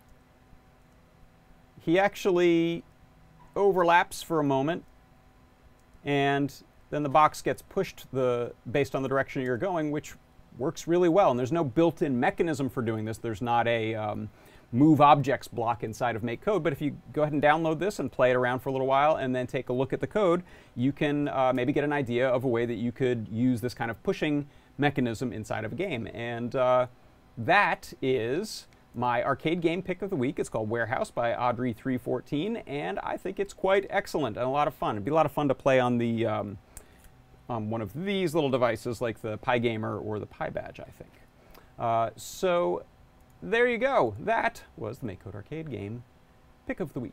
he 1.81 1.99
actually 1.99 2.85
overlaps 3.57 4.23
for 4.23 4.39
a 4.39 4.45
moment, 4.45 4.85
and 6.05 6.53
then 6.91 7.03
the 7.03 7.09
box 7.09 7.43
gets 7.43 7.63
pushed 7.63 8.07
the, 8.13 8.53
based 8.71 8.95
on 8.95 9.03
the 9.03 9.09
direction 9.09 9.43
you're 9.43 9.57
going, 9.57 9.91
which 9.91 10.15
works 10.59 10.87
really 10.87 11.09
well. 11.09 11.31
And 11.31 11.39
there's 11.39 11.53
no 11.53 11.65
built-in 11.65 12.19
mechanism 12.19 12.69
for 12.69 12.83
doing 12.83 13.05
this. 13.05 13.19
There's 13.19 13.43
not 13.43 13.67
a 13.67 13.95
um, 13.95 14.29
move 14.73 15.01
objects 15.01 15.49
block 15.49 15.83
inside 15.83 16.17
of 16.17 16.23
make 16.23 16.41
code. 16.41 16.63
But 16.63 16.73
if 16.73 16.81
you 16.81 16.97
go 17.13 17.23
ahead 17.23 17.33
and 17.33 17.43
download 17.43 17.79
this 17.79 17.99
and 17.99 18.11
play 18.11 18.31
it 18.31 18.37
around 18.37 18.61
for 18.61 18.69
a 18.69 18.73
little 18.73 18.87
while 18.87 19.17
and 19.17 19.35
then 19.35 19.47
take 19.47 19.69
a 19.69 19.73
look 19.73 19.93
at 19.93 20.01
the 20.01 20.07
code, 20.07 20.43
you 20.77 20.93
can 20.93 21.29
uh, 21.29 21.53
maybe 21.55 21.73
get 21.73 21.85
an 21.85 21.93
idea 21.93 22.29
of 22.29 22.45
a 22.45 22.49
way 22.49 22.67
that 22.67 22.75
you 22.75 22.93
could 22.93 23.27
use 23.31 23.61
this 23.61 23.75
kind 23.75 23.91
of 23.91 24.03
pushing 24.03 24.49
mechanism 24.79 25.33
inside 25.33 25.65
of 25.65 25.73
a 25.73 25.77
game. 25.77 26.09
And 26.13 26.55
uh, 26.55 26.87
that 27.39 27.93
is 28.01 28.67
my 28.95 29.23
arcade 29.23 29.61
game 29.61 29.83
pick 29.83 30.03
of 30.03 30.11
the 30.11 30.17
week. 30.17 30.39
It's 30.39 30.49
called 30.49 30.69
Warehouse 30.69 31.11
by 31.11 31.33
Audrey314, 31.33 32.63
and 32.67 32.99
I 33.01 33.17
think 33.17 33.39
it's 33.39 33.53
quite 33.53 33.87
excellent 33.91 34.37
and 34.37 34.45
a 34.45 34.49
lot 34.49 34.69
of 34.69 34.75
fun. 34.75 34.97
It'd 34.97 35.05
be 35.05 35.11
a 35.11 35.15
lot 35.15 35.27
of 35.27 35.33
fun 35.33 35.49
to 35.49 35.55
play 35.55 35.79
on 35.79 35.99
the 35.99 36.27
um, 36.27 36.59
on 37.49 37.71
one 37.71 37.81
of 37.81 37.93
these 37.93 38.35
little 38.35 38.51
devices 38.51 39.01
like 39.01 39.23
the 39.23 39.39
PyGamer 39.39 40.03
or 40.05 40.19
the 40.19 40.27
PyBadge, 40.27 40.81
I 40.81 40.91
think. 40.91 41.11
Uh, 41.79 42.11
so 42.17 42.85
there 43.43 43.67
you 43.69 43.79
go. 43.79 44.15
That 44.19 44.63
was 44.77 44.99
the 44.99 45.07
MakeCode 45.07 45.35
Arcade 45.35 45.71
game 45.71 46.05
pick 46.67 46.81
of 46.81 46.93
the 46.93 47.01
week. 47.01 47.13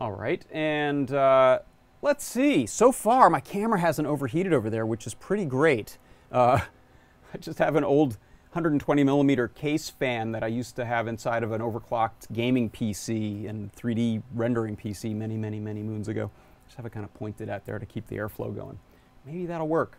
All 0.00 0.12
right, 0.12 0.44
and 0.52 1.10
uh, 1.10 1.60
let's 2.02 2.24
see. 2.24 2.66
So 2.66 2.92
far, 2.92 3.30
my 3.30 3.40
camera 3.40 3.80
hasn't 3.80 4.06
overheated 4.06 4.52
over 4.52 4.70
there, 4.70 4.86
which 4.86 5.06
is 5.06 5.14
pretty 5.14 5.44
great. 5.44 5.98
Uh, 6.30 6.60
I 7.34 7.38
just 7.38 7.58
have 7.58 7.76
an 7.76 7.84
old 7.84 8.16
120 8.50 9.04
millimeter 9.04 9.46
case 9.48 9.90
fan 9.90 10.32
that 10.32 10.42
I 10.42 10.46
used 10.46 10.74
to 10.76 10.86
have 10.86 11.06
inside 11.06 11.42
of 11.42 11.52
an 11.52 11.60
overclocked 11.60 12.32
gaming 12.32 12.70
PC 12.70 13.48
and 13.48 13.70
3D 13.74 14.22
rendering 14.34 14.74
PC 14.74 15.14
many, 15.14 15.36
many, 15.36 15.60
many 15.60 15.82
moons 15.82 16.08
ago. 16.08 16.30
Just 16.64 16.76
have 16.78 16.86
it 16.86 16.92
kind 16.92 17.04
of 17.04 17.12
pointed 17.12 17.50
at 17.50 17.66
there 17.66 17.78
to 17.78 17.84
keep 17.84 18.06
the 18.06 18.16
airflow 18.16 18.54
going. 18.54 18.78
Maybe 19.26 19.44
that'll 19.44 19.68
work. 19.68 19.98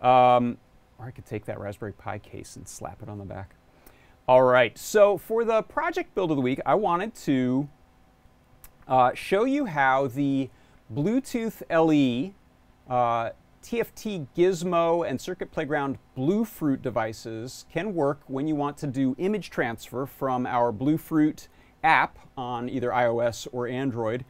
Um, 0.00 0.56
or 0.98 1.06
I 1.06 1.10
could 1.10 1.26
take 1.26 1.44
that 1.44 1.60
Raspberry 1.60 1.92
Pi 1.92 2.18
case 2.18 2.56
and 2.56 2.66
slap 2.66 3.02
it 3.02 3.08
on 3.08 3.18
the 3.18 3.24
back. 3.24 3.54
All 4.26 4.42
right, 4.42 4.76
so 4.78 5.18
for 5.18 5.44
the 5.44 5.62
project 5.62 6.14
build 6.14 6.30
of 6.30 6.36
the 6.38 6.42
week, 6.42 6.60
I 6.64 6.74
wanted 6.76 7.14
to 7.16 7.68
uh, 8.88 9.12
show 9.12 9.44
you 9.44 9.66
how 9.66 10.06
the 10.06 10.48
Bluetooth 10.92 11.62
LE, 11.70 12.32
uh, 12.90 13.30
TFT 13.64 14.26
Gizmo, 14.36 15.08
and 15.08 15.18
Circuit 15.18 15.50
Playground 15.50 15.96
Bluefruit 16.14 16.82
devices 16.82 17.64
can 17.72 17.94
work 17.94 18.20
when 18.26 18.46
you 18.46 18.54
want 18.54 18.76
to 18.78 18.86
do 18.86 19.16
image 19.16 19.48
transfer 19.48 20.04
from 20.04 20.46
our 20.46 20.70
Bluefruit 20.70 21.48
app 21.82 22.18
on 22.36 22.68
either 22.68 22.90
iOS 22.90 23.48
or 23.52 23.66
Android 23.66 24.26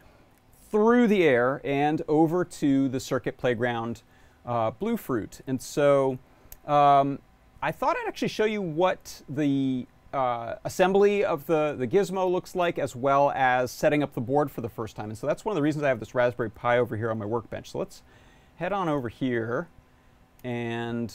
through 0.70 1.08
the 1.08 1.24
air 1.24 1.60
and 1.64 2.00
over 2.06 2.44
to 2.44 2.88
the 2.88 3.00
Circuit 3.00 3.36
Playground 3.36 4.02
uh, 4.46 4.70
Bluefruit. 4.70 5.40
And 5.48 5.60
so 5.60 6.20
um, 6.64 7.18
I 7.60 7.72
thought 7.72 7.96
I'd 7.96 8.06
actually 8.06 8.28
show 8.28 8.44
you 8.44 8.62
what 8.62 9.22
the 9.28 9.88
uh, 10.12 10.54
assembly 10.64 11.24
of 11.24 11.44
the, 11.46 11.74
the 11.76 11.88
gizmo 11.88 12.30
looks 12.30 12.54
like, 12.54 12.78
as 12.78 12.94
well 12.94 13.32
as 13.34 13.72
setting 13.72 14.04
up 14.04 14.14
the 14.14 14.20
board 14.20 14.48
for 14.48 14.60
the 14.60 14.68
first 14.68 14.94
time. 14.94 15.08
And 15.08 15.18
so 15.18 15.26
that's 15.26 15.44
one 15.44 15.52
of 15.52 15.56
the 15.56 15.62
reasons 15.62 15.82
I 15.82 15.88
have 15.88 15.98
this 15.98 16.14
Raspberry 16.14 16.50
Pi 16.50 16.78
over 16.78 16.96
here 16.96 17.10
on 17.10 17.18
my 17.18 17.26
workbench. 17.26 17.72
So 17.72 17.80
let's 17.80 18.02
head 18.56 18.72
on 18.72 18.88
over 18.88 19.08
here 19.08 19.68
and 20.42 21.14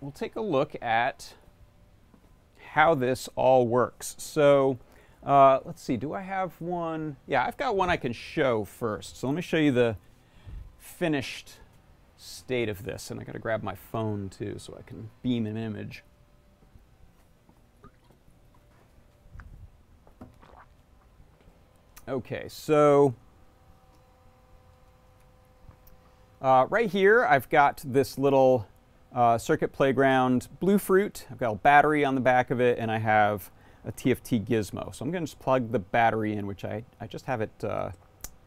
we'll 0.00 0.12
take 0.12 0.36
a 0.36 0.40
look 0.40 0.76
at 0.82 1.34
how 2.72 2.94
this 2.94 3.28
all 3.34 3.66
works. 3.66 4.14
So 4.18 4.78
uh, 5.24 5.60
let's 5.64 5.82
see, 5.82 5.96
do 5.96 6.12
I 6.12 6.20
have 6.22 6.52
one? 6.60 7.16
Yeah, 7.26 7.44
I've 7.44 7.56
got 7.56 7.76
one 7.76 7.90
I 7.90 7.96
can 7.96 8.12
show 8.12 8.64
first. 8.64 9.18
So 9.18 9.28
let 9.28 9.36
me 9.36 9.42
show 9.42 9.56
you 9.56 9.72
the 9.72 9.96
finished 10.78 11.54
state 12.16 12.68
of 12.68 12.84
this. 12.84 13.10
And 13.10 13.20
I 13.20 13.24
got 13.24 13.32
to 13.32 13.38
grab 13.38 13.62
my 13.62 13.74
phone 13.74 14.28
too 14.28 14.56
so 14.58 14.76
I 14.78 14.82
can 14.82 15.10
beam 15.22 15.46
an 15.46 15.56
image. 15.56 16.02
Okay, 22.08 22.46
so 22.48 23.14
uh, 26.42 26.66
right 26.68 26.90
here 26.90 27.24
I've 27.24 27.48
got 27.48 27.82
this 27.84 28.18
little 28.18 28.66
uh, 29.14 29.38
Circuit 29.38 29.72
Playground 29.72 30.48
Bluefruit. 30.60 31.26
I've 31.30 31.38
got 31.38 31.52
a 31.52 31.56
battery 31.56 32.04
on 32.04 32.14
the 32.14 32.20
back 32.20 32.50
of 32.50 32.60
it 32.60 32.78
and 32.78 32.90
I 32.90 32.98
have 32.98 33.50
a 33.84 33.92
TFT 33.92 34.44
gizmo. 34.44 34.94
So 34.94 35.04
I'm 35.04 35.10
going 35.10 35.24
to 35.24 35.30
just 35.30 35.40
plug 35.40 35.72
the 35.72 35.78
battery 35.78 36.34
in, 36.34 36.46
which 36.46 36.64
I, 36.64 36.84
I 37.00 37.06
just 37.06 37.26
have 37.26 37.40
it 37.40 37.64
uh, 37.64 37.90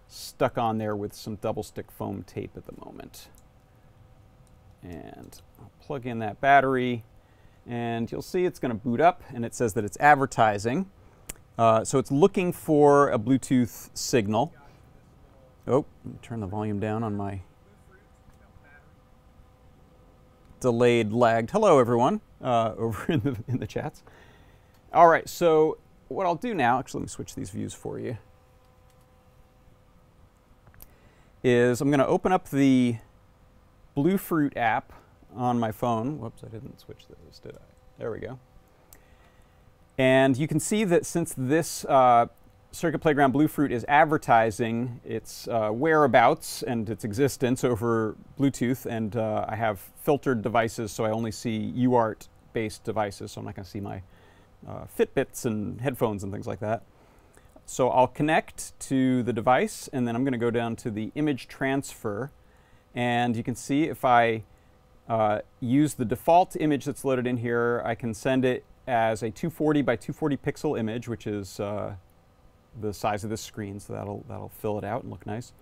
stuck 0.08 0.58
on 0.58 0.78
there 0.78 0.96
with 0.96 1.14
some 1.14 1.36
double 1.38 1.64
stick 1.64 1.92
foam 1.92 2.24
tape 2.24 2.52
at 2.56 2.66
the 2.66 2.86
moment. 2.86 3.28
And 4.84 5.42
I'll 5.60 5.72
plug 5.82 6.06
in 6.06 6.20
that 6.20 6.40
battery 6.42 7.04
and 7.68 8.12
you'll 8.12 8.22
see 8.22 8.46
it's 8.46 8.60
going 8.60 8.72
to 8.72 8.78
boot 8.78 9.02
up 9.02 9.24
and 9.34 9.46
it 9.46 9.56
says 9.56 9.74
that 9.74 9.84
it's 9.84 9.98
advertising. 10.00 10.90
Uh, 11.58 11.84
so 11.84 11.98
it's 12.00 12.12
looking 12.12 12.52
for 12.52 13.10
a 13.10 13.18
Bluetooth 13.18 13.90
signal. 13.94 14.54
Oh, 15.68 15.86
turn 16.22 16.42
the 16.42 16.48
volume 16.48 16.80
down 16.80 17.04
on 17.04 17.16
my 17.16 17.42
delayed, 20.66 21.14
lagged. 21.14 21.52
Hello, 21.52 21.78
everyone, 21.78 22.22
uh, 22.42 22.74
over 22.78 23.12
in 23.12 23.20
the, 23.20 23.38
in 23.48 23.60
the 23.60 23.68
chats. 23.68 24.02
All 24.92 25.08
right, 25.08 25.30
so 25.30 25.78
what 26.08 26.26
I'll 26.26 26.34
do 26.34 26.56
now, 26.56 26.80
actually, 26.80 27.02
let 27.02 27.04
me 27.04 27.10
switch 27.10 27.36
these 27.36 27.52
views 27.52 27.76
for 27.76 28.00
you, 28.00 28.18
is 31.44 31.82
I'm 31.82 31.90
going 31.90 32.00
to 32.00 32.08
open 32.08 32.32
up 32.32 32.50
the 32.50 32.98
Bluefruit 33.96 34.58
app 34.58 34.92
on 35.36 35.60
my 35.60 35.72
phone. 35.72 36.20
Whoops, 36.20 36.44
I 36.44 36.48
didn't 36.48 36.80
switch 36.80 37.06
those, 37.10 37.38
did 37.38 37.56
I? 37.56 37.66
There 38.00 38.10
we 38.10 38.18
go. 38.18 38.40
And 40.00 40.36
you 40.36 40.48
can 40.48 40.60
see 40.60 40.84
that 40.84 41.06
since 41.06 41.32
this 41.38 41.86
uh, 41.86 42.26
Circuit 42.76 43.00
Playground 43.00 43.32
Bluefruit 43.32 43.72
is 43.72 43.86
advertising 43.88 45.00
its 45.06 45.48
uh, 45.48 45.70
whereabouts 45.70 46.62
and 46.62 46.90
its 46.90 47.06
existence 47.06 47.64
over 47.64 48.18
Bluetooth, 48.38 48.86
and 48.86 49.16
uh, 49.16 49.46
I 49.48 49.56
have 49.56 49.80
filtered 50.02 50.42
devices, 50.42 50.92
so 50.92 51.06
I 51.06 51.12
only 51.12 51.32
see 51.32 51.74
UART-based 51.78 52.84
devices, 52.84 53.32
so 53.32 53.40
I'm 53.40 53.46
not 53.46 53.56
going 53.56 53.64
to 53.64 53.70
see 53.70 53.80
my 53.80 54.02
uh, 54.68 54.88
Fitbits 55.00 55.46
and 55.46 55.80
headphones 55.80 56.22
and 56.22 56.34
things 56.34 56.48
like 56.48 56.60
that. 56.60 56.84
So 57.66 57.90
I'll 57.92 58.10
connect 58.10 58.78
to 58.82 59.24
the 59.24 59.32
device, 59.32 59.88
and 59.94 60.06
then 60.06 60.14
I'm 60.14 60.26
going 60.26 60.34
to 60.34 60.38
go 60.38 60.52
down 60.52 60.76
to 60.78 60.92
the 60.92 61.14
image 61.16 61.48
transfer, 61.48 62.30
and 62.94 63.38
you 63.38 63.44
can 63.44 63.56
see 63.56 63.86
if 63.86 64.04
I 64.04 64.44
uh, 65.08 65.40
use 65.62 65.94
the 65.94 66.06
default 66.06 66.58
image 66.58 66.84
that's 66.84 67.06
loaded 67.06 67.26
in 67.26 67.38
here, 67.38 67.82
I 67.86 67.96
can 67.96 68.14
send 68.14 68.44
it 68.44 68.66
as 68.86 69.24
a 69.24 69.32
240 69.32 69.82
by 69.82 69.96
240 69.96 70.36
pixel 70.36 70.78
image, 70.78 71.08
which 71.08 71.26
is 71.26 71.62
uh, 71.62 71.96
the 72.80 72.94
size 72.94 73.24
of 73.24 73.30
the 73.30 73.38
screen, 73.38 73.80
so 73.80 73.94
that'll, 73.94 74.26
that'll 74.28 74.50
fill 74.50 74.78
it 74.78 74.84
out 74.84 75.04
and 75.04 75.12
look 75.12 75.26
nice. 75.26 75.54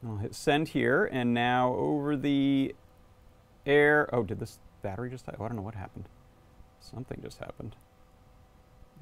And 0.00 0.10
I'll 0.10 0.18
hit 0.18 0.34
send 0.34 0.68
here, 0.68 1.08
and 1.10 1.32
now 1.32 1.74
over 1.74 2.16
the 2.16 2.74
air, 3.66 4.08
oh, 4.12 4.22
did 4.22 4.40
this 4.40 4.58
battery 4.82 5.10
just? 5.10 5.26
Oh, 5.28 5.44
I 5.44 5.48
don't 5.48 5.56
know 5.56 5.62
what 5.62 5.74
happened. 5.74 6.08
Something 6.80 7.20
just 7.22 7.38
happened. 7.38 7.76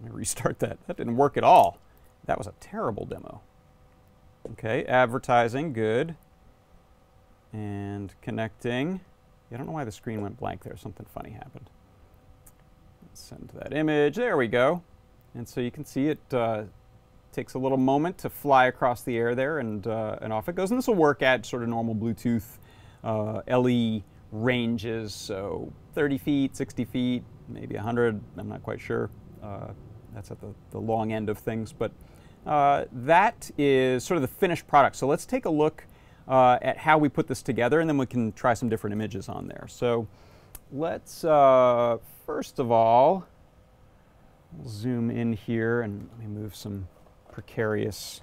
Let 0.02 0.12
me 0.12 0.18
restart 0.18 0.58
that. 0.60 0.78
That 0.86 0.96
didn't 0.96 1.16
work 1.16 1.36
at 1.36 1.44
all. 1.44 1.78
That 2.26 2.38
was 2.38 2.46
a 2.46 2.54
terrible 2.60 3.06
demo. 3.06 3.40
Okay, 4.52 4.84
advertising, 4.84 5.72
good. 5.72 6.16
And 7.52 8.14
connecting. 8.22 9.00
I 9.52 9.56
don't 9.56 9.66
know 9.66 9.72
why 9.72 9.84
the 9.84 9.92
screen 9.92 10.22
went 10.22 10.38
blank 10.38 10.62
there. 10.62 10.76
Something 10.76 11.06
funny 11.12 11.30
happened. 11.30 11.68
Send 13.12 13.50
that 13.54 13.74
image. 13.74 14.16
There 14.16 14.36
we 14.36 14.46
go. 14.46 14.82
And 15.34 15.48
so 15.48 15.60
you 15.60 15.70
can 15.70 15.84
see 15.84 16.08
it 16.08 16.20
uh, 16.32 16.64
takes 17.32 17.54
a 17.54 17.58
little 17.58 17.78
moment 17.78 18.18
to 18.18 18.30
fly 18.30 18.66
across 18.66 19.02
the 19.02 19.16
air 19.16 19.34
there, 19.34 19.58
and, 19.58 19.86
uh, 19.86 20.18
and 20.20 20.32
off 20.32 20.48
it 20.48 20.54
goes. 20.54 20.70
And 20.70 20.78
this 20.78 20.86
will 20.86 20.94
work 20.94 21.22
at 21.22 21.46
sort 21.46 21.62
of 21.62 21.68
normal 21.68 21.94
Bluetooth 21.94 22.58
uh, 23.04 23.42
LE 23.48 24.02
ranges, 24.32 25.14
so 25.14 25.72
30 25.94 26.18
feet, 26.18 26.56
60 26.56 26.84
feet, 26.84 27.22
maybe 27.48 27.74
100. 27.74 28.20
I'm 28.36 28.48
not 28.48 28.62
quite 28.62 28.80
sure. 28.80 29.10
Uh, 29.42 29.68
that's 30.14 30.30
at 30.30 30.40
the, 30.40 30.54
the 30.70 30.78
long 30.78 31.12
end 31.12 31.28
of 31.28 31.38
things. 31.38 31.72
But 31.72 31.92
uh, 32.46 32.84
that 32.92 33.50
is 33.58 34.04
sort 34.04 34.16
of 34.16 34.22
the 34.22 34.28
finished 34.28 34.66
product. 34.66 34.96
So 34.96 35.06
let's 35.06 35.26
take 35.26 35.44
a 35.44 35.50
look 35.50 35.86
uh, 36.28 36.58
at 36.62 36.78
how 36.78 36.98
we 36.98 37.08
put 37.08 37.26
this 37.26 37.42
together, 37.42 37.80
and 37.80 37.88
then 37.88 37.98
we 37.98 38.06
can 38.06 38.32
try 38.32 38.54
some 38.54 38.68
different 38.68 38.92
images 38.92 39.28
on 39.28 39.46
there. 39.46 39.66
So 39.68 40.06
let's 40.72 41.24
uh, 41.24 41.98
first 42.26 42.58
of 42.58 42.70
all, 42.70 43.26
zoom 44.66 45.10
in 45.10 45.32
here 45.32 45.82
and 45.82 46.08
let 46.10 46.20
me 46.20 46.26
move 46.26 46.54
some 46.54 46.86
precarious 47.30 48.22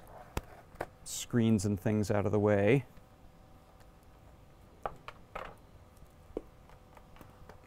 screens 1.04 1.64
and 1.64 1.80
things 1.80 2.10
out 2.10 2.26
of 2.26 2.32
the 2.32 2.38
way. 2.38 2.84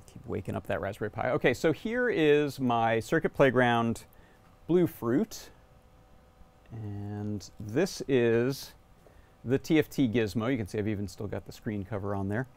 Keep 0.08 0.26
waking 0.28 0.56
up 0.56 0.68
that 0.68 0.80
Raspberry 0.80 1.10
Pi. 1.10 1.32
Okay, 1.32 1.54
so 1.54 1.72
here 1.72 2.10
is 2.10 2.60
my 2.60 3.00
Circuit 3.00 3.34
Playground 3.34 4.04
Bluefruit. 4.68 5.50
And 6.72 7.50
this 7.60 8.02
is 8.08 8.74
the 9.44 9.58
TFT 9.58 10.14
gizmo. 10.14 10.52
You 10.52 10.58
can 10.58 10.68
see 10.68 10.78
I've 10.78 10.88
even 10.88 11.08
still 11.08 11.28
got 11.28 11.46
the 11.46 11.52
screen 11.52 11.84
cover 11.84 12.14
on 12.14 12.30
there. 12.30 12.48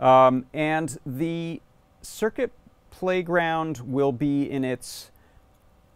Um, 0.00 0.46
and 0.52 0.98
the 1.06 1.62
Circuit 2.02 2.50
Playground 2.90 3.78
will 3.78 4.12
be 4.12 4.50
in 4.50 4.64
its 4.64 5.11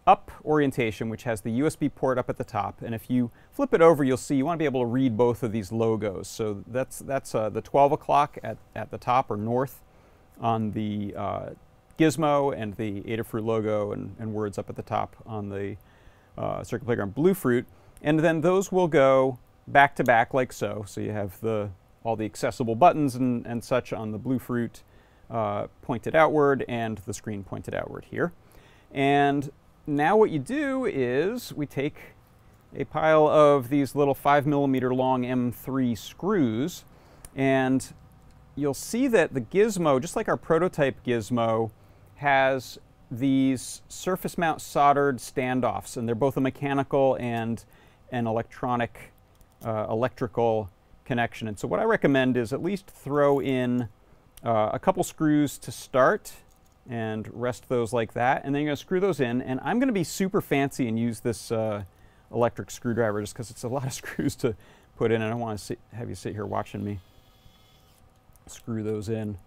up 0.06 0.30
orientation, 0.44 1.08
which 1.08 1.24
has 1.24 1.40
the 1.40 1.60
USB 1.60 1.92
port 1.92 2.18
up 2.18 2.30
at 2.30 2.36
the 2.36 2.44
top. 2.44 2.80
And 2.82 2.94
if 2.94 3.10
you 3.10 3.30
flip 3.50 3.74
it 3.74 3.80
over, 3.80 4.04
you'll 4.04 4.16
see 4.16 4.36
you 4.36 4.44
want 4.44 4.56
to 4.56 4.62
be 4.62 4.64
able 4.64 4.82
to 4.82 4.86
read 4.86 5.16
both 5.16 5.42
of 5.42 5.52
these 5.52 5.72
logos. 5.72 6.28
So 6.28 6.62
that's, 6.66 7.00
that's 7.00 7.34
uh, 7.34 7.50
the 7.50 7.60
12 7.60 7.92
o'clock 7.92 8.38
at, 8.42 8.56
at 8.74 8.90
the 8.90 8.98
top 8.98 9.30
or 9.30 9.36
north 9.36 9.82
on 10.40 10.70
the 10.72 11.14
uh, 11.16 11.50
gizmo 11.98 12.54
and 12.56 12.76
the 12.76 13.00
Adafruit 13.02 13.44
logo 13.44 13.92
and, 13.92 14.14
and, 14.18 14.32
words 14.32 14.58
up 14.58 14.68
at 14.68 14.76
the 14.76 14.82
top 14.82 15.16
on 15.24 15.48
the 15.48 15.76
uh, 16.36 16.62
Circuit 16.62 16.84
Playground 16.84 17.14
Bluefruit. 17.14 17.64
And 18.02 18.20
then 18.20 18.42
those 18.42 18.70
will 18.70 18.88
go 18.88 19.38
back 19.66 19.96
to 19.96 20.04
back 20.04 20.34
like 20.34 20.52
so. 20.52 20.84
So 20.86 21.00
you 21.00 21.12
have 21.12 21.40
the 21.40 21.70
all 22.04 22.14
the 22.14 22.24
accessible 22.24 22.76
buttons 22.76 23.16
and, 23.16 23.44
and 23.46 23.64
such 23.64 23.92
on 23.92 24.12
the 24.12 24.18
Bluefruit 24.18 24.82
uh, 25.28 25.66
pointed 25.82 26.14
outward 26.14 26.64
and 26.68 26.98
the 26.98 27.12
screen 27.12 27.42
pointed 27.42 27.74
outward 27.74 28.04
here. 28.08 28.32
And 28.92 29.50
now 29.86 30.16
what 30.16 30.30
you 30.30 30.38
do 30.38 30.84
is 30.84 31.52
we 31.52 31.66
take 31.66 31.96
a 32.74 32.84
pile 32.84 33.26
of 33.28 33.68
these 33.68 33.94
little 33.94 34.14
5 34.14 34.46
millimeter 34.46 34.92
long 34.94 35.22
M3 35.22 35.96
screws 35.96 36.84
and 37.34 37.92
you'll 38.56 38.74
see 38.74 39.06
that 39.08 39.34
the 39.34 39.40
gizmo, 39.40 40.00
just 40.00 40.16
like 40.16 40.28
our 40.28 40.36
prototype 40.36 41.04
gizmo, 41.04 41.70
has 42.16 42.78
these 43.10 43.82
surface 43.88 44.36
mount 44.36 44.60
soldered 44.60 45.18
standoffs 45.18 45.96
and 45.96 46.08
they're 46.08 46.14
both 46.14 46.36
a 46.36 46.40
mechanical 46.40 47.16
and 47.20 47.64
an 48.10 48.26
electronic 48.26 49.12
uh, 49.64 49.86
electrical 49.88 50.70
connection. 51.04 51.46
And 51.46 51.58
so 51.58 51.68
what 51.68 51.78
I 51.78 51.84
recommend 51.84 52.36
is 52.36 52.52
at 52.52 52.62
least 52.62 52.88
throw 52.88 53.40
in 53.40 53.88
uh, 54.44 54.70
a 54.72 54.78
couple 54.78 55.04
screws 55.04 55.58
to 55.58 55.70
start 55.70 56.32
and 56.88 57.28
rest 57.32 57.68
those 57.68 57.92
like 57.92 58.12
that. 58.14 58.44
And 58.44 58.54
then 58.54 58.62
you're 58.62 58.72
to 58.72 58.80
screw 58.80 59.00
those 59.00 59.20
in. 59.20 59.42
And 59.42 59.60
I'm 59.62 59.78
to 59.88 59.92
be 59.92 60.04
super 60.04 60.40
fancy 60.40 60.88
and 60.88 60.98
use 60.98 61.20
this 61.20 61.50
uh, 61.50 61.84
electric 62.32 62.70
screwdriver 62.70 63.20
just 63.20 63.34
because 63.34 63.50
it's 63.50 63.64
a 63.64 63.68
lot 63.76 63.86
of 63.86 63.92
screws 63.92 64.36
to 64.36 64.54
put 64.96 65.10
in. 65.10 65.16
And 65.16 65.24
I 65.24 65.30
don't 65.30 65.40
want 65.40 65.58
to 65.58 65.76
have 65.92 66.08
you 66.08 66.14
sit 66.14 66.32
here 66.32 66.46
watching 66.46 66.84
me 66.84 67.00
screw 68.46 68.82
those 68.82 69.08
in. 69.08 69.38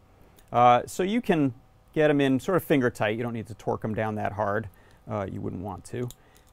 Uh, 0.52 0.82
so 0.86 1.04
you 1.04 1.21
can 1.21 1.54
get 1.93 2.08
them 2.08 2.19
in 2.21 2.39
sort 2.39 2.58
of 2.58 2.63
finger 2.63 2.89
tight. 2.89 3.17
You 3.17 3.23
don't 3.23 3.34
need 3.34 3.47
to 3.47 3.54
torque 3.56 3.82
them 3.82 3.93
down 3.93 4.15
that 4.15 4.34
hard. 4.34 4.67
Uh, 5.10 5.25
you 5.30 5.41
wouldn't 5.41 5.62
want 5.62 5.86
to. 5.86 6.10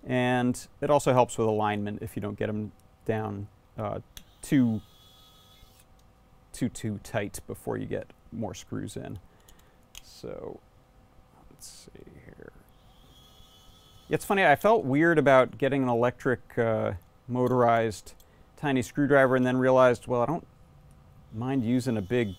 And 0.07 0.66
it 0.81 0.90
also 0.90 1.12
helps 1.12 1.37
with 1.37 1.49
alignment 1.49 2.03
if 2.03 2.14
you 2.14 2.22
don't 2.22 2.38
get 2.38 2.46
them 2.46 2.72
down 3.05 3.49
uh, 3.77 4.01
too, 4.40 4.81
too, 6.53 6.68
too 6.68 7.01
tight 7.03 7.40
before 7.46 7.77
you 7.77 7.87
get 7.87 8.07
more 8.33 8.55
screws 8.55 8.96
in. 8.96 9.18
So 10.03 10.61
let's 11.56 11.88
see 11.94 12.10
here. 12.26 12.52
It's 14.10 14.24
funny, 14.24 14.44
I 14.44 14.56
felt 14.56 14.84
weird 14.84 15.18
about 15.18 15.56
getting 15.56 15.82
an 15.82 15.88
electric 15.88 16.40
uh, 16.58 16.92
motorized 17.28 18.12
tiny 18.56 18.82
screwdriver 18.82 19.36
and 19.36 19.46
then 19.46 19.56
realized, 19.56 20.06
well, 20.06 20.20
I 20.20 20.26
don't 20.26 20.46
mind 21.34 21.64
using 21.64 21.96
a 21.96 22.02
big 22.02 22.34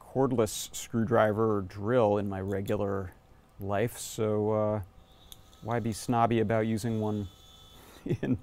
cordless 0.00 0.74
screwdriver 0.74 1.58
or 1.58 1.62
drill 1.62 2.18
in 2.18 2.28
my 2.28 2.40
regular 2.40 3.12
life, 3.60 3.96
so 3.96 4.50
uh, 4.52 4.80
why 5.62 5.78
be 5.78 5.92
snobby 5.92 6.40
about 6.40 6.66
using 6.66 7.00
one 7.00 7.28
in 8.22 8.38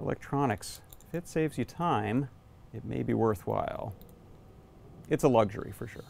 electronics? 0.00 0.80
If 1.08 1.14
it 1.16 1.28
saves 1.28 1.58
you 1.58 1.64
time, 1.64 2.28
it 2.72 2.84
may 2.84 3.02
be 3.02 3.14
worthwhile. 3.14 3.94
It's 5.10 5.24
a 5.24 5.28
luxury 5.28 5.72
for 5.76 5.88
sure. 5.88 6.04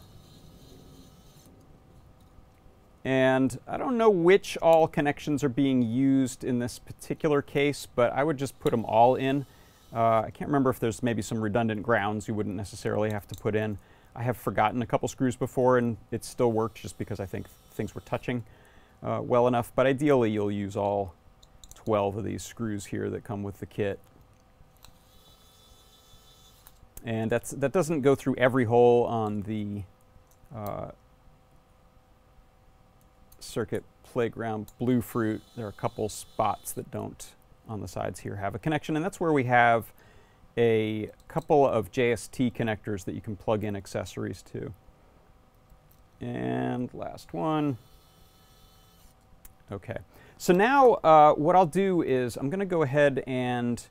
And 3.05 3.59
I 3.67 3.77
don't 3.77 3.99
know 3.99 4.09
which 4.09 4.57
all 4.63 4.87
connections 4.87 5.43
are 5.43 5.49
being 5.49 5.83
used 5.83 6.43
in 6.43 6.57
this 6.57 6.79
particular 6.79 7.43
case, 7.43 7.87
but 7.95 8.11
I 8.11 8.23
would 8.23 8.37
just 8.37 8.59
put 8.59 8.71
them 8.71 8.83
all 8.83 9.13
in. 9.13 9.45
Uh, 9.93 10.21
I 10.21 10.31
can't 10.31 10.49
remember 10.49 10.71
if 10.71 10.79
there's 10.79 11.03
maybe 11.03 11.21
some 11.21 11.39
redundant 11.39 11.83
grounds 11.83 12.27
you 12.27 12.33
wouldn't 12.33 12.55
necessarily 12.55 13.11
have 13.11 13.27
to 13.27 13.35
put 13.35 13.55
in. 13.55 13.77
I 14.15 14.23
have 14.23 14.37
forgotten 14.37 14.81
a 14.81 14.87
couple 14.87 15.07
screws 15.07 15.35
before 15.35 15.77
and 15.77 15.97
it 16.09 16.25
still 16.25 16.51
worked 16.51 16.81
just 16.81 16.97
because 16.97 17.19
I 17.19 17.27
think 17.27 17.45
things 17.73 17.93
were 17.93 18.01
touching 18.01 18.43
uh, 19.03 19.21
well 19.23 19.47
enough. 19.47 19.71
But 19.75 19.85
ideally 19.85 20.31
you'll 20.31 20.51
use 20.51 20.75
all 20.75 21.13
12 21.75 22.17
of 22.17 22.23
these 22.23 22.43
screws 22.43 22.85
here 22.85 23.11
that 23.11 23.23
come 23.23 23.43
with 23.43 23.59
the 23.59 23.67
kit. 23.67 23.99
And 27.03 27.29
that's, 27.29 27.51
that 27.51 27.71
doesn't 27.71 28.01
go 28.01 28.15
through 28.15 28.35
every 28.37 28.65
hole 28.65 29.03
on 29.03 29.43
the 29.43 29.83
uh, 30.55 30.89
Circuit 33.45 33.83
Playground 34.03 34.67
Bluefruit. 34.79 35.41
There 35.55 35.65
are 35.65 35.69
a 35.69 35.73
couple 35.73 36.09
spots 36.09 36.71
that 36.73 36.91
don't 36.91 37.25
on 37.67 37.81
the 37.81 37.87
sides 37.87 38.19
here 38.19 38.35
have 38.35 38.55
a 38.55 38.59
connection, 38.59 38.95
and 38.95 39.03
that's 39.03 39.19
where 39.19 39.33
we 39.33 39.45
have 39.45 39.91
a 40.57 41.09
couple 41.27 41.67
of 41.67 41.91
JST 41.91 42.53
connectors 42.53 43.05
that 43.05 43.15
you 43.15 43.21
can 43.21 43.35
plug 43.35 43.63
in 43.63 43.75
accessories 43.75 44.41
to. 44.53 44.73
And 46.21 46.93
last 46.93 47.33
one. 47.33 47.77
Okay, 49.71 49.97
so 50.37 50.53
now 50.53 50.93
uh, 51.03 51.33
what 51.33 51.55
I'll 51.55 51.65
do 51.65 52.01
is 52.01 52.37
I'm 52.37 52.49
going 52.49 52.59
to 52.59 52.65
go 52.65 52.83
ahead 52.83 53.23
and 53.25 53.85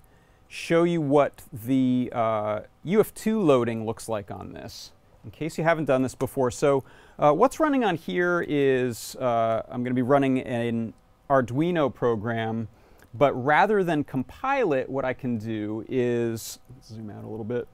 show 0.46 0.84
you 0.84 1.00
what 1.00 1.42
the 1.52 2.10
uh, 2.14 2.60
UF2 2.86 3.44
loading 3.44 3.84
looks 3.84 4.08
like 4.08 4.30
on 4.30 4.52
this, 4.52 4.92
in 5.24 5.32
case 5.32 5.58
you 5.58 5.64
haven't 5.64 5.86
done 5.86 6.02
this 6.02 6.14
before. 6.14 6.50
So 6.50 6.84
uh, 7.18 7.32
what's 7.32 7.60
running 7.60 7.84
on 7.84 7.96
here 7.96 8.44
is 8.48 9.16
uh, 9.16 9.62
I'm 9.68 9.82
going 9.82 9.92
to 9.92 9.94
be 9.94 10.02
running 10.02 10.40
an 10.40 10.94
Arduino 11.30 11.92
program 11.92 12.68
but 13.14 13.32
rather 13.32 13.84
than 13.84 14.02
compile 14.02 14.72
it, 14.72 14.90
what 14.90 15.04
I 15.04 15.12
can 15.12 15.38
do 15.38 15.84
is, 15.88 16.58
zoom 16.82 17.10
out 17.10 17.24
a 17.24 17.28
little 17.28 17.44
bit. 17.44 17.68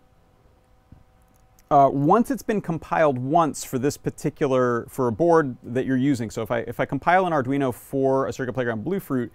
Uh, 1.71 1.89
once 1.91 2.31
it's 2.31 2.43
been 2.43 2.61
compiled 2.61 3.17
once 3.17 3.65
for 3.65 3.79
this 3.79 3.97
particular, 3.97 4.87
for 4.91 5.07
a 5.09 5.13
board 5.13 5.57
that 5.63 5.87
you're 5.87 5.97
using, 5.97 6.29
so 6.31 6.43
if 6.43 6.51
I, 6.51 6.59
if 6.61 6.79
I 6.79 6.85
compile 6.85 7.27
an 7.27 7.33
Arduino 7.33 7.73
for 7.73 8.27
a 8.27 8.33
Circuit 8.33 8.53
Playground 8.53 8.85
Bluefruit, 8.85 9.31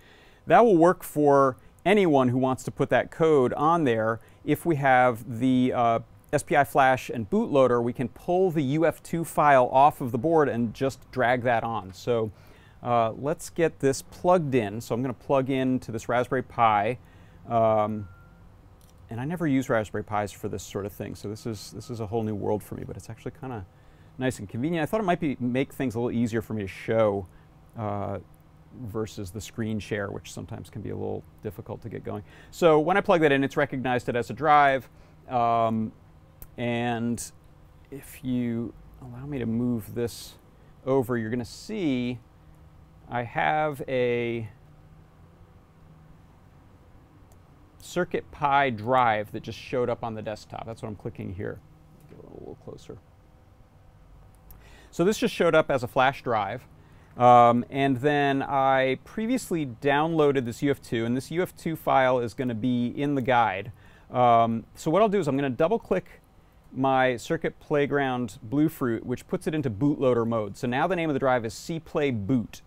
that 0.45 0.63
will 0.63 0.77
work 0.77 1.01
for 1.01 1.57
anyone 1.85 2.29
who 2.29 2.37
wants 2.37 2.63
to 2.65 2.71
put 2.71 2.89
that 2.89 3.09
code 3.09 3.53
on 3.53 3.83
there. 3.83 4.19
If 4.43 4.65
we 4.65 4.75
have 4.75 5.39
the 5.39 5.73
uh, 5.73 5.99
SPI 6.35 6.63
flash 6.63 7.09
and 7.09 7.29
bootloader, 7.29 7.81
we 7.81 7.93
can 7.93 8.09
pull 8.09 8.51
the 8.51 8.77
UF2 8.77 9.25
file 9.25 9.69
off 9.71 10.01
of 10.01 10.11
the 10.11 10.17
board 10.17 10.49
and 10.49 10.73
just 10.73 11.09
drag 11.11 11.43
that 11.43 11.63
on. 11.63 11.93
So 11.93 12.31
uh, 12.83 13.13
let's 13.13 13.49
get 13.49 13.79
this 13.79 14.01
plugged 14.01 14.55
in. 14.55 14.81
So 14.81 14.93
I'm 14.93 15.01
going 15.01 15.13
to 15.13 15.19
plug 15.19 15.49
into 15.49 15.91
this 15.91 16.09
Raspberry 16.09 16.43
Pi. 16.43 16.97
Um, 17.47 18.07
and 19.09 19.21
I 19.21 19.25
never 19.25 19.47
use 19.47 19.69
Raspberry 19.69 20.03
Pis 20.03 20.31
for 20.31 20.49
this 20.49 20.63
sort 20.63 20.85
of 20.85 20.91
thing, 20.91 21.13
so 21.13 21.29
this 21.29 21.45
is, 21.45 21.71
this 21.71 21.89
is 21.89 21.99
a 21.99 22.07
whole 22.07 22.23
new 22.23 22.33
world 22.33 22.63
for 22.63 22.73
me, 22.73 22.83
but 22.85 22.97
it's 22.97 23.09
actually 23.09 23.31
kind 23.31 23.53
of 23.53 23.63
nice 24.17 24.39
and 24.39 24.49
convenient. 24.49 24.81
I 24.81 24.85
thought 24.87 24.99
it 24.99 25.03
might 25.05 25.19
be, 25.19 25.37
make 25.39 25.73
things 25.73 25.95
a 25.95 25.99
little 25.99 26.11
easier 26.11 26.41
for 26.41 26.53
me 26.53 26.63
to 26.63 26.67
show 26.67 27.27
uh, 27.77 28.17
versus 28.83 29.31
the 29.31 29.41
screen 29.41 29.79
share, 29.79 30.09
which 30.09 30.31
sometimes 30.33 30.69
can 30.69 30.81
be 30.81 30.89
a 30.89 30.95
little 30.95 31.23
difficult 31.43 31.81
to 31.83 31.89
get 31.89 32.03
going. 32.03 32.23
So 32.51 32.79
when 32.79 32.97
I 32.97 33.01
plug 33.01 33.21
that 33.21 33.31
in, 33.31 33.43
it's 33.43 33.57
recognized 33.57 34.09
it 34.09 34.15
as 34.15 34.29
a 34.29 34.33
drive. 34.33 34.89
Um, 35.29 35.91
and 36.57 37.31
if 37.91 38.23
you 38.23 38.73
allow 39.01 39.25
me 39.25 39.39
to 39.39 39.45
move 39.45 39.95
this 39.95 40.35
over, 40.85 41.17
you're 41.17 41.29
going 41.29 41.39
to 41.39 41.45
see 41.45 42.19
I 43.09 43.23
have 43.23 43.81
a 43.87 44.49
CIRCUITPY 47.81 48.75
drive 48.75 49.31
that 49.31 49.43
just 49.43 49.59
showed 49.59 49.89
up 49.89 50.03
on 50.03 50.15
the 50.15 50.21
desktop. 50.21 50.65
That's 50.65 50.81
what 50.81 50.89
I'm 50.89 50.95
clicking 50.95 51.35
here. 51.35 51.59
Get 52.09 52.19
a 52.19 52.33
little 52.39 52.57
closer. 52.65 52.97
So 54.91 55.03
this 55.03 55.17
just 55.17 55.33
showed 55.33 55.53
up 55.53 55.69
as 55.69 55.83
a 55.83 55.87
flash 55.87 56.23
drive. 56.23 56.63
Um, 57.17 57.63
and 57.69 57.97
then 57.97 58.41
I 58.41 58.99
previously 59.05 59.65
downloaded 59.65 60.45
this 60.45 60.61
UF2, 60.61 61.05
and 61.05 61.15
this 61.15 61.29
UF2 61.29 61.77
file 61.77 62.19
is 62.19 62.33
going 62.33 62.49
to 62.49 62.55
be 62.55 62.87
in 62.87 63.15
the 63.15 63.21
guide. 63.21 63.71
Um, 64.11 64.65
so 64.75 64.91
what 64.91 65.01
I'll 65.01 65.09
do 65.09 65.19
is 65.19 65.27
I'm 65.27 65.37
going 65.37 65.49
to 65.49 65.55
double 65.55 65.79
click 65.79 66.21
my 66.75 67.17
Circuit 67.17 67.59
Playground 67.59 68.39
Bluefruit, 68.43 69.03
which 69.03 69.27
puts 69.27 69.47
it 69.47 69.55
into 69.55 69.69
bootloader 69.69 70.27
mode. 70.27 70.57
So 70.57 70.67
now 70.67 70.87
the 70.87 70.95
name 70.95 71.09
of 71.09 71.13
the 71.13 71.19
drive 71.19 71.45
is 71.45 71.53
cplay 71.53 72.25
boot. 72.25 72.61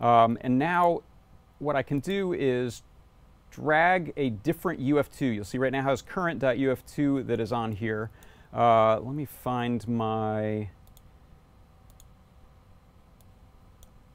Um, 0.00 0.38
and 0.40 0.58
now 0.58 1.02
what 1.58 1.76
I 1.76 1.82
can 1.82 2.00
do 2.00 2.32
is 2.32 2.82
drag 3.50 4.12
a 4.16 4.30
different 4.30 4.80
UF2. 4.80 5.34
You'll 5.34 5.44
see 5.44 5.58
right 5.58 5.72
now 5.72 5.82
has 5.82 6.02
current.uf2 6.02 7.26
that 7.26 7.40
is 7.40 7.52
on 7.52 7.72
here. 7.72 8.10
Uh, 8.52 9.00
let 9.00 9.14
me 9.14 9.24
find 9.24 9.86
my 9.88 10.70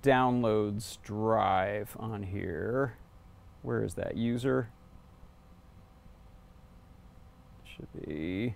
downloads 0.03 0.97
drive 1.03 1.95
on 1.99 2.23
here. 2.23 2.95
Where 3.61 3.83
is 3.83 3.93
that 3.95 4.17
user? 4.17 4.69
Should 7.63 7.87
be 8.07 8.55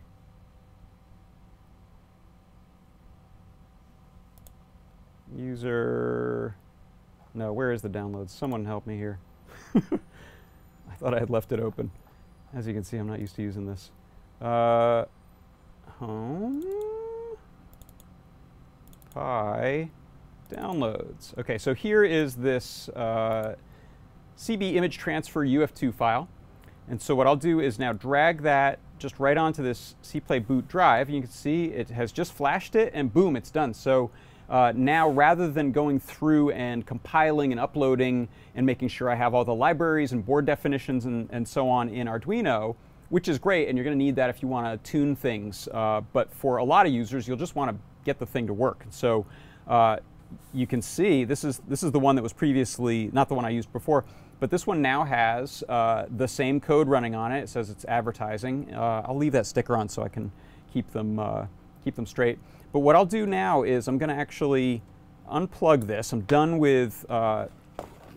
user 5.36 6.56
no, 7.36 7.52
where 7.52 7.74
is 7.74 7.82
the 7.82 7.90
downloads? 7.90 8.30
Someone 8.30 8.64
help 8.64 8.88
me 8.88 8.96
here. 8.96 9.20
I 9.76 10.96
thought 10.98 11.14
I 11.14 11.20
had 11.20 11.30
left 11.30 11.52
it 11.52 11.60
open. 11.60 11.92
As 12.54 12.66
you 12.66 12.74
can 12.74 12.86
see, 12.86 12.96
I'm 12.96 13.08
not 13.08 13.20
used 13.20 13.36
to 13.36 13.42
using 13.42 13.68
this. 13.68 13.92
Uh, 14.42 15.04
home. 16.00 16.64
Pi 19.14 19.90
downloads. 20.50 21.38
Okay, 21.38 21.58
so 21.58 21.74
here 21.74 22.06
is 22.06 22.36
this 22.36 22.88
uh, 22.90 23.56
CB 24.38 24.76
image 24.76 24.98
transfer 24.98 25.46
UF2 25.46 25.94
file. 25.94 26.30
And 26.88 27.02
so 27.02 27.16
what 27.16 27.28
I'll 27.28 27.36
do 27.36 27.60
is 27.60 27.78
now 27.78 27.92
drag 27.92 28.44
that 28.44 28.80
just 28.98 29.20
right 29.20 29.36
onto 29.36 29.62
this 29.62 29.96
CPlay 30.04 30.46
boot 30.46 30.70
drive. 30.70 31.10
You 31.10 31.20
can 31.20 31.30
see 31.30 31.66
it 31.66 31.90
has 31.90 32.14
just 32.14 32.32
flashed 32.32 32.76
it 32.76 32.92
and 32.96 33.12
boom, 33.12 33.36
it's 33.36 33.52
done. 33.52 33.74
So 33.74 34.12
uh, 34.50 34.74
now 34.76 35.10
rather 35.10 35.50
than 35.50 35.72
going 35.72 36.00
through 36.00 36.52
and 36.52 36.86
compiling 36.86 37.52
and 37.52 37.60
uploading 37.60 38.28
and 38.56 38.66
making 38.66 38.88
sure 38.88 39.10
I 39.10 39.16
have 39.16 39.34
all 39.34 39.46
the 39.46 39.56
libraries 39.56 40.12
and 40.12 40.26
board 40.26 40.46
definitions 40.46 41.06
and, 41.06 41.28
and 41.32 41.48
so 41.48 41.70
on 41.70 41.90
in 41.90 42.08
Arduino, 42.08 42.76
which 43.10 43.28
is 43.28 43.38
great, 43.40 43.68
and 43.68 43.78
you're 43.78 43.86
going 43.86 43.98
to 43.98 44.04
need 44.04 44.16
that 44.16 44.30
if 44.30 44.42
you 44.42 44.48
want 44.48 44.84
to 44.84 44.92
tune 44.92 45.16
things. 45.16 45.68
Uh, 45.72 46.02
but 46.14 46.34
for 46.34 46.58
a 46.58 46.64
lot 46.64 46.86
of 46.86 46.94
users, 46.94 47.28
you'll 47.28 47.38
just 47.38 47.56
want 47.56 47.72
to 47.72 47.78
get 48.04 48.20
the 48.20 48.26
thing 48.26 48.48
to 48.48 48.54
work. 48.54 48.86
So 48.90 49.26
uh, 49.68 49.98
you 50.54 50.68
can 50.68 50.82
see 50.82 51.24
this 51.24 51.44
is 51.44 51.62
this 51.68 51.84
is 51.84 51.92
the 51.92 52.00
one 52.00 52.16
that 52.16 52.22
was 52.22 52.34
previously 52.34 53.10
not 53.14 53.28
the 53.30 53.36
one 53.36 53.46
I 53.46 53.50
used 53.50 53.72
before, 53.72 54.06
but 54.40 54.50
this 54.50 54.68
one 54.68 54.82
now 54.82 55.04
has 55.04 55.64
uh, 55.70 56.06
the 56.18 56.28
same 56.28 56.60
code 56.60 56.88
running 56.88 57.16
on 57.16 57.32
it. 57.32 57.42
It 57.42 57.50
says 57.50 57.70
it's 57.70 57.86
advertising. 57.86 58.74
Uh, 58.74 59.04
I'll 59.06 59.18
leave 59.18 59.32
that 59.34 59.46
sticker 59.46 59.76
on 59.76 59.90
so 59.90 60.04
I 60.04 60.10
can 60.10 60.32
keep 60.72 60.92
them 60.92 61.20
uh, 61.20 61.46
keep 61.84 61.96
them 61.96 62.06
straight. 62.06 62.40
But 62.76 62.82
what 62.82 62.98
I'll 62.98 63.06
do 63.06 63.26
now 63.26 63.64
is 63.64 63.88
I'm 63.88 63.98
going 63.98 64.10
to 64.10 64.16
actually 64.16 64.82
unplug 65.32 65.88
this. 65.88 66.12
I'm 66.12 66.24
done 66.24 66.58
with 66.58 67.06
uh, 67.10 67.46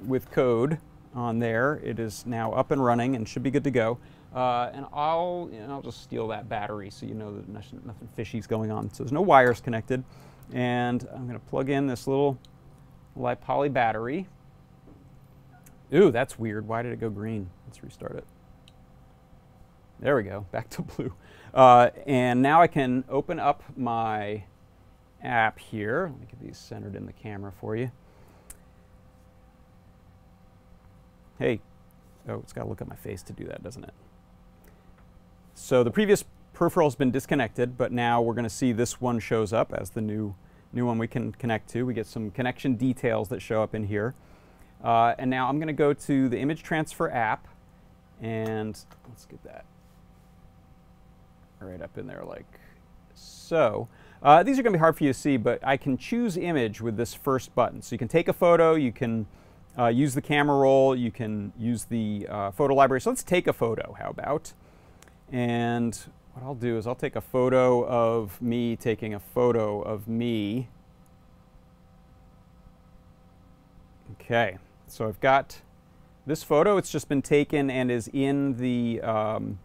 with 0.04 0.32
code 0.32 0.78
on 1.14 1.38
there. 1.38 1.80
It 1.84 2.00
is 2.00 2.26
now 2.26 2.50
up 2.50 2.72
and 2.72 2.84
running 2.84 3.14
and 3.14 3.28
should 3.28 3.44
be 3.44 3.52
good 3.52 3.62
to 3.62 3.70
go. 3.70 3.98
Uh, 4.34 4.70
and 4.74 4.84
I'll, 4.92 5.48
you 5.52 5.60
know, 5.60 5.74
I'll 5.74 5.82
just 5.82 6.02
steal 6.02 6.26
that 6.26 6.48
battery 6.48 6.90
so 6.90 7.06
you 7.06 7.14
know 7.14 7.36
that 7.36 7.48
nothing, 7.48 7.82
nothing 7.86 8.08
fishy's 8.16 8.48
going 8.48 8.72
on. 8.72 8.92
So 8.92 9.04
there's 9.04 9.12
no 9.12 9.20
wires 9.20 9.60
connected. 9.60 10.02
And 10.52 11.06
I'm 11.14 11.28
going 11.28 11.38
to 11.38 11.46
plug 11.46 11.70
in 11.70 11.86
this 11.86 12.08
little 12.08 12.36
LiPoly 13.16 13.72
battery. 13.72 14.26
Ooh, 15.94 16.10
that's 16.10 16.36
weird. 16.36 16.66
Why 16.66 16.82
did 16.82 16.90
it 16.90 16.98
go 16.98 17.10
green? 17.10 17.48
Let's 17.68 17.80
restart 17.84 18.16
it. 18.16 18.24
There 20.00 20.16
we 20.16 20.24
go, 20.24 20.46
back 20.50 20.68
to 20.70 20.82
blue. 20.96 21.12
Uh, 21.54 21.90
and 22.06 22.42
now 22.42 22.60
I 22.60 22.66
can 22.66 23.04
open 23.08 23.38
up 23.38 23.62
my 23.76 24.42
app 25.22 25.58
here. 25.58 26.10
Let 26.12 26.20
me 26.20 26.26
get 26.30 26.40
these 26.40 26.58
centered 26.58 26.94
in 26.94 27.06
the 27.06 27.12
camera 27.12 27.52
for 27.60 27.76
you. 27.76 27.90
Hey, 31.38 31.60
oh, 32.28 32.40
it's 32.40 32.52
got 32.52 32.64
to 32.64 32.68
look 32.68 32.80
at 32.80 32.88
my 32.88 32.96
face 32.96 33.22
to 33.24 33.32
do 33.32 33.44
that, 33.44 33.62
doesn't 33.62 33.84
it? 33.84 33.94
So 35.54 35.84
the 35.84 35.90
previous 35.90 36.24
peripheral 36.52 36.88
has 36.88 36.96
been 36.96 37.10
disconnected, 37.10 37.76
but 37.76 37.92
now 37.92 38.20
we're 38.20 38.34
going 38.34 38.44
to 38.44 38.50
see 38.50 38.72
this 38.72 39.00
one 39.00 39.20
shows 39.20 39.52
up 39.52 39.72
as 39.72 39.90
the 39.90 40.00
new, 40.00 40.34
new 40.72 40.84
one 40.84 40.98
we 40.98 41.06
can 41.06 41.32
connect 41.32 41.68
to. 41.70 41.84
We 41.84 41.94
get 41.94 42.06
some 42.06 42.30
connection 42.30 42.74
details 42.74 43.28
that 43.28 43.40
show 43.40 43.62
up 43.62 43.74
in 43.74 43.84
here. 43.84 44.14
Uh, 44.82 45.14
and 45.18 45.30
now 45.30 45.48
I'm 45.48 45.58
going 45.58 45.68
to 45.68 45.72
go 45.72 45.92
to 45.92 46.28
the 46.28 46.38
image 46.38 46.62
transfer 46.62 47.10
app, 47.10 47.46
and 48.20 48.78
let's 49.08 49.24
get 49.26 49.42
that 49.44 49.64
right 51.60 51.82
up 51.82 51.98
in 51.98 52.06
there 52.06 52.24
like 52.24 52.46
so. 53.14 53.88
Uh, 54.22 54.42
these 54.42 54.58
are 54.58 54.62
going 54.62 54.72
to 54.72 54.78
be 54.78 54.80
hard 54.80 54.96
for 54.96 55.04
you 55.04 55.12
to 55.12 55.18
see, 55.18 55.36
but 55.36 55.60
I 55.64 55.76
can 55.76 55.96
choose 55.96 56.36
image 56.36 56.80
with 56.80 56.96
this 56.96 57.14
first 57.14 57.54
button. 57.54 57.82
So 57.82 57.94
you 57.94 57.98
can 57.98 58.08
take 58.08 58.26
a 58.28 58.32
photo, 58.32 58.74
you 58.74 58.90
can 58.90 59.26
uh, 59.78 59.86
use 59.86 60.14
the 60.14 60.22
camera 60.22 60.56
roll, 60.56 60.96
you 60.96 61.12
can 61.12 61.52
use 61.56 61.84
the 61.84 62.26
uh, 62.28 62.50
photo 62.50 62.74
library. 62.74 63.00
So 63.00 63.10
let's 63.10 63.22
take 63.22 63.46
a 63.46 63.52
photo, 63.52 63.94
how 63.98 64.10
about? 64.10 64.52
And 65.30 65.96
what 66.34 66.42
I'll 66.42 66.54
do 66.54 66.76
is 66.76 66.86
I'll 66.86 66.96
take 66.96 67.14
a 67.14 67.20
photo 67.20 67.86
of 67.86 68.42
me 68.42 68.74
taking 68.74 69.14
a 69.14 69.20
photo 69.20 69.80
of 69.82 70.08
me. 70.08 70.68
Okay, 74.20 74.58
so 74.88 75.06
I've 75.06 75.20
got 75.20 75.60
this 76.26 76.42
photo. 76.42 76.76
It's 76.76 76.90
just 76.90 77.08
been 77.08 77.22
taken 77.22 77.70
and 77.70 77.90
is 77.90 78.08
in 78.12 78.56
the 78.56 79.00
um, 79.02 79.60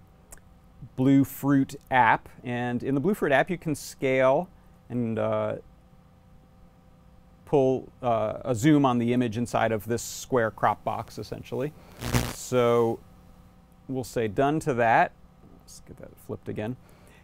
Bluefruit 0.98 1.76
app. 1.91 2.30
And 2.43 2.84
in 2.84 2.96
the 2.96 3.02
Bluefruit 3.02 3.32
app, 3.32 3.50
you 3.50 3.58
can 3.58 3.76
scale 3.76 4.50
and 4.89 5.17
uh, 5.17 5.56
pull 7.46 7.88
uh, 8.02 8.39
a 8.46 8.56
zoom 8.56 8.86
on 8.86 8.98
the 8.98 9.13
image 9.13 9.38
inside 9.38 9.72
of 9.72 9.86
this 9.86 10.02
square 10.02 10.52
crop 10.52 10.84
box, 10.84 11.17
essentially. 11.17 11.72
So 12.34 13.00
we'll 13.88 14.04
say 14.04 14.28
done 14.28 14.60
to 14.62 14.74
that. 14.76 15.12
Let's 15.62 15.82
get 15.88 15.98
that 15.98 16.10
flipped 16.26 16.50
again. 16.50 16.76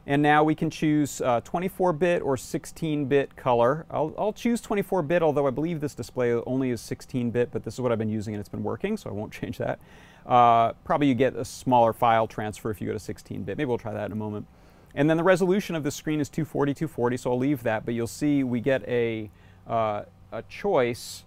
And 0.06 0.22
now 0.22 0.43
we 0.43 0.56
can 0.56 0.69
choose 0.69 1.19
24-bit 1.19 2.22
uh, 2.22 2.26
or 2.26 2.36
16-bit 2.36 3.36
color. 3.36 3.86
I'll, 3.91 4.13
I'll 4.17 4.34
choose 4.34 4.62
24-bit, 4.62 5.22
although 5.22 5.45
I 5.45 5.52
believe 5.52 5.82
this 5.82 5.93
display 5.93 6.34
only 6.34 6.72
is 6.72 6.82
16-bit, 6.82 7.52
but 7.52 7.63
this 7.63 7.76
is 7.76 7.82
what 7.82 7.91
I've 7.91 8.00
been 8.00 8.10
using 8.10 8.34
and 8.34 8.39
it's 8.39 8.50
been 8.50 8.63
working, 8.63 8.98
so 8.98 9.10
I 9.10 9.13
won't 9.13 9.32
change 9.39 9.58
that. 9.58 9.80
Uh, 10.25 10.73
probably 10.84 11.08
you 11.08 11.15
get 11.15 11.36
a 11.36 11.45
smaller 11.45 11.93
file 11.93 12.27
transfer 12.27 12.69
if 12.69 12.82
you 12.82 12.88
go 12.88 12.93
to 12.93 12.99
16-bit. 12.99 13.58
Maybe 13.58 13.65
we'll 13.65 13.77
try 13.77 13.93
that 13.93 14.05
in 14.05 14.12
a 14.12 14.15
moment. 14.15 14.47
And 14.95 15.10
then 15.10 15.17
the 15.17 15.23
resolution 15.23 15.75
of 15.75 15.84
the 15.84 15.91
screen 15.91 16.19
is 16.19 16.29
240, 16.29 16.73
240, 16.73 17.17
so 17.17 17.32
I'll 17.32 17.38
leave 17.38 17.63
that, 17.63 17.86
but 17.86 17.93
you'll 17.93 18.08
see 18.08 18.43
we 18.43 18.60
get 18.60 18.88
a, 18.88 19.29
uh, 19.67 20.03
a 20.32 20.41
choice 20.43 21.25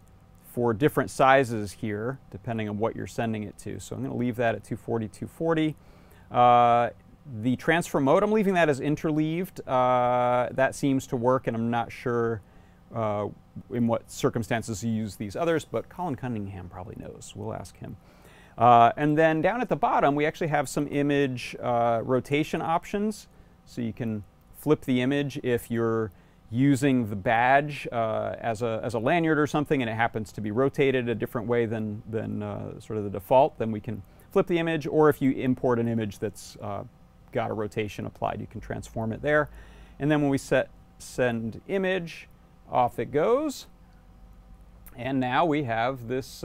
for 0.53 0.75
different 0.75 1.11
sizes 1.11 1.73
here, 1.73 2.19
depending 2.31 2.69
on 2.69 2.79
what 2.79 2.95
you're 2.95 3.07
sending 3.07 3.45
it 3.45 3.57
to. 3.59 3.81
So 3.81 3.97
I'm 3.97 4.03
going 4.03 4.13
to 4.13 4.19
leave 4.19 4.37
that 4.37 4.55
at 4.55 4.65
240, 4.65 5.09
240. 5.09 5.77
Uh, 6.31 6.91
the 7.41 7.57
transfer 7.57 8.01
mode, 8.01 8.23
I'm 8.23 8.33
leaving 8.33 8.55
that 8.55 8.69
as 8.69 8.81
interleaved. 8.81 9.67
Uh, 9.67 10.49
that 10.53 10.75
seems 10.75 11.07
to 11.09 11.17
work, 11.17 11.47
and 11.47 11.57
I'm 11.57 11.71
not 11.71 11.93
sure 11.93 12.43
uh, 12.95 13.29
in 13.73 13.87
what 13.87 14.11
circumstances 14.11 14.83
you 14.85 14.91
use 14.91 15.17
these 15.17 15.37
others, 15.37 15.65
but 15.65 15.89
Collin 15.89 16.17
Cunningham 16.17 16.69
probably 16.69 16.97
knows. 16.99 17.33
We'll 17.35 17.55
ask 17.55 17.77
him. 17.79 17.97
Uh, 18.59 18.93
and 18.97 19.17
then 19.17 19.41
down 19.41 19.61
at 19.61 19.69
the 19.69 19.77
bottom, 19.77 20.15
we 20.15 20.27
actually 20.27 20.49
have 20.49 20.69
some 20.69 20.87
image 20.89 21.57
uh, 21.61 22.01
rotation 22.05 22.61
options. 22.61 23.29
So 23.65 23.81
you 23.81 23.93
can 23.93 24.25
flip 24.59 24.83
the 24.83 25.01
image 25.01 25.41
if 25.43 25.71
you're 25.71 26.13
using 26.51 27.09
the 27.09 27.17
badge 27.17 27.89
uh, 27.91 28.37
as, 28.39 28.61
a, 28.63 28.81
as 28.85 28.95
a 28.95 28.99
lanyard 28.99 29.39
or 29.39 29.47
something 29.47 29.81
and 29.81 29.89
it 29.89 29.95
happens 29.95 30.31
to 30.33 30.41
be 30.43 30.51
rotated 30.51 31.09
a 31.09 31.15
different 31.15 31.49
way 31.49 31.65
than, 31.65 32.03
than 32.11 32.43
uh, 32.43 32.79
sort 32.79 32.99
of 32.99 33.05
the 33.05 33.11
default, 33.11 33.59
then 33.59 33.73
we 33.73 33.81
can 33.81 34.03
flip 34.31 34.47
the 34.47 34.59
image. 34.59 34.87
Or 34.87 35.09
if 35.09 35.23
you 35.23 35.33
import 35.33 35.79
an 35.79 35.89
image 35.89 36.19
that's 36.19 36.57
uh, 36.61 36.85
got 37.33 37.51
a 37.51 37.55
rotation 37.55 38.05
applied, 38.05 38.41
you 38.41 38.47
can 38.47 38.61
transform 38.61 39.13
it 39.13 39.23
there. 39.23 39.49
And 39.99 40.11
then 40.11 40.21
when 40.21 40.31
we 40.31 40.39
set 40.39 40.69
send 40.99 41.61
image, 41.69 42.29
off 42.71 42.99
it 42.99 43.11
goes. 43.11 43.67
And 44.97 45.21
now 45.21 45.45
we 45.45 45.65
have 45.65 46.09
this, 46.09 46.45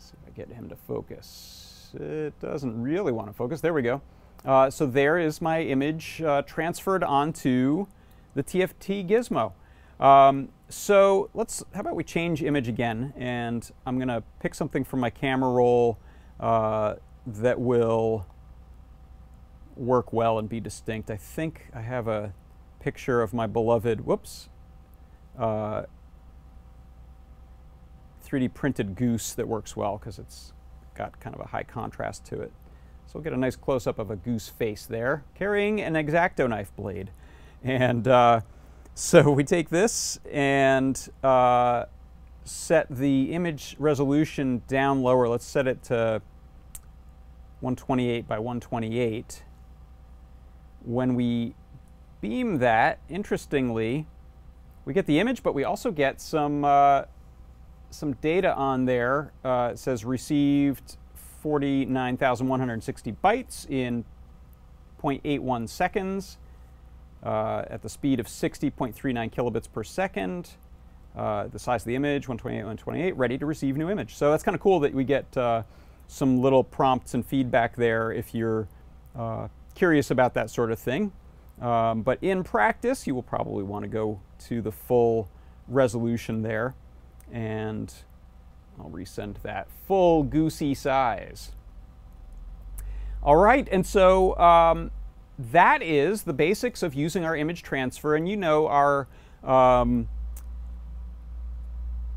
uh, 0.00 0.02
see 0.02 0.14
if 0.22 0.32
I 0.32 0.36
get 0.36 0.54
him 0.54 0.68
to 0.68 0.76
focus. 0.76 1.90
It 1.94 2.38
doesn't 2.40 2.80
really 2.80 3.12
want 3.12 3.28
to 3.28 3.32
focus. 3.32 3.60
There 3.60 3.74
we 3.74 3.82
go. 3.82 4.00
Uh, 4.44 4.70
so 4.70 4.86
there 4.86 5.18
is 5.18 5.40
my 5.40 5.62
image 5.62 6.22
uh, 6.22 6.42
transferred 6.42 7.04
onto 7.04 7.86
the 8.34 8.42
TFT 8.42 9.06
gizmo. 9.08 9.52
Um, 10.04 10.48
so 10.68 11.28
let's, 11.34 11.62
how 11.74 11.80
about 11.80 11.94
we 11.94 12.04
change 12.04 12.42
image 12.42 12.68
again, 12.68 13.12
and 13.16 13.70
I'm 13.84 13.96
going 13.96 14.08
to 14.08 14.22
pick 14.40 14.54
something 14.54 14.84
from 14.84 15.00
my 15.00 15.10
camera 15.10 15.50
roll 15.50 15.98
uh, 16.38 16.94
that 17.26 17.60
will 17.60 18.26
work 19.76 20.12
well 20.12 20.38
and 20.38 20.48
be 20.48 20.60
distinct. 20.60 21.10
I 21.10 21.16
think 21.16 21.66
I 21.74 21.82
have 21.82 22.08
a 22.08 22.32
picture 22.78 23.20
of 23.20 23.34
my 23.34 23.46
beloved, 23.46 24.06
whoops, 24.06 24.48
uh, 25.38 25.82
3D 28.30 28.52
printed 28.54 28.94
goose 28.94 29.32
that 29.34 29.48
works 29.48 29.76
well 29.76 29.98
because 29.98 30.18
it's 30.18 30.52
got 30.94 31.18
kind 31.20 31.34
of 31.34 31.40
a 31.40 31.48
high 31.48 31.62
contrast 31.62 32.24
to 32.26 32.40
it. 32.40 32.52
So 33.06 33.12
we'll 33.14 33.24
get 33.24 33.32
a 33.32 33.36
nice 33.36 33.56
close-up 33.56 33.98
of 33.98 34.10
a 34.10 34.16
goose 34.16 34.48
face 34.48 34.86
there, 34.86 35.24
carrying 35.34 35.80
an 35.80 35.96
X-Acto 35.96 36.48
knife 36.48 36.74
blade. 36.76 37.10
And 37.64 38.06
uh, 38.06 38.42
so 38.94 39.30
we 39.30 39.42
take 39.42 39.70
this 39.70 40.20
and 40.30 41.08
uh, 41.24 41.86
set 42.44 42.86
the 42.88 43.32
image 43.32 43.74
resolution 43.78 44.62
down 44.68 45.02
lower. 45.02 45.28
Let's 45.28 45.46
set 45.46 45.66
it 45.66 45.82
to 45.84 46.22
128 47.60 48.28
by 48.28 48.38
128 48.38 49.42
when 50.84 51.14
we 51.14 51.54
beam 52.20 52.58
that, 52.58 52.98
interestingly, 53.08 54.06
we 54.84 54.94
get 54.94 55.06
the 55.06 55.18
image, 55.20 55.42
but 55.42 55.54
we 55.54 55.64
also 55.64 55.90
get 55.90 56.20
some, 56.20 56.64
uh, 56.64 57.02
some 57.90 58.12
data 58.14 58.54
on 58.54 58.84
there. 58.84 59.32
Uh, 59.44 59.70
it 59.72 59.78
says 59.78 60.04
received 60.04 60.96
49,160 61.42 63.12
bytes 63.12 63.68
in 63.70 64.04
0.81 65.02 65.68
seconds 65.68 66.38
uh, 67.22 67.64
at 67.68 67.82
the 67.82 67.88
speed 67.88 68.20
of 68.20 68.26
60.39 68.26 69.32
kilobits 69.32 69.70
per 69.70 69.82
second. 69.82 70.50
Uh, 71.16 71.48
the 71.48 71.58
size 71.58 71.82
of 71.82 71.86
the 71.86 71.96
image, 71.96 72.28
128, 72.28 72.58
128, 72.58 73.16
ready 73.16 73.36
to 73.36 73.46
receive 73.46 73.76
new 73.76 73.90
image. 73.90 74.14
So 74.14 74.30
that's 74.30 74.44
kind 74.44 74.54
of 74.54 74.60
cool 74.60 74.78
that 74.80 74.94
we 74.94 75.04
get 75.04 75.36
uh, 75.36 75.64
some 76.06 76.40
little 76.40 76.62
prompts 76.62 77.14
and 77.14 77.26
feedback 77.26 77.74
there 77.76 78.12
if 78.12 78.34
you're 78.34 78.68
uh, 79.16 79.48
curious 79.74 80.10
about 80.10 80.34
that 80.34 80.50
sort 80.50 80.70
of 80.70 80.78
thing. 80.78 81.12
Um, 81.60 82.02
but 82.02 82.18
in 82.22 82.44
practice, 82.44 83.06
you 83.06 83.14
will 83.14 83.22
probably 83.22 83.64
want 83.64 83.82
to 83.82 83.88
go 83.88 84.20
to 84.46 84.62
the 84.62 84.72
full 84.72 85.28
resolution 85.68 86.42
there. 86.42 86.74
And 87.32 87.92
I'll 88.78 88.90
resend 88.90 89.42
that 89.42 89.68
full 89.86 90.22
goosey 90.22 90.74
size. 90.74 91.52
All 93.22 93.36
right, 93.36 93.68
and 93.70 93.86
so 93.86 94.36
um, 94.38 94.90
that 95.38 95.82
is 95.82 96.22
the 96.22 96.32
basics 96.32 96.82
of 96.82 96.94
using 96.94 97.24
our 97.24 97.36
image 97.36 97.62
transfer. 97.62 98.16
And 98.16 98.28
you 98.28 98.36
know 98.36 98.66
our 98.66 99.08
um, 99.44 100.08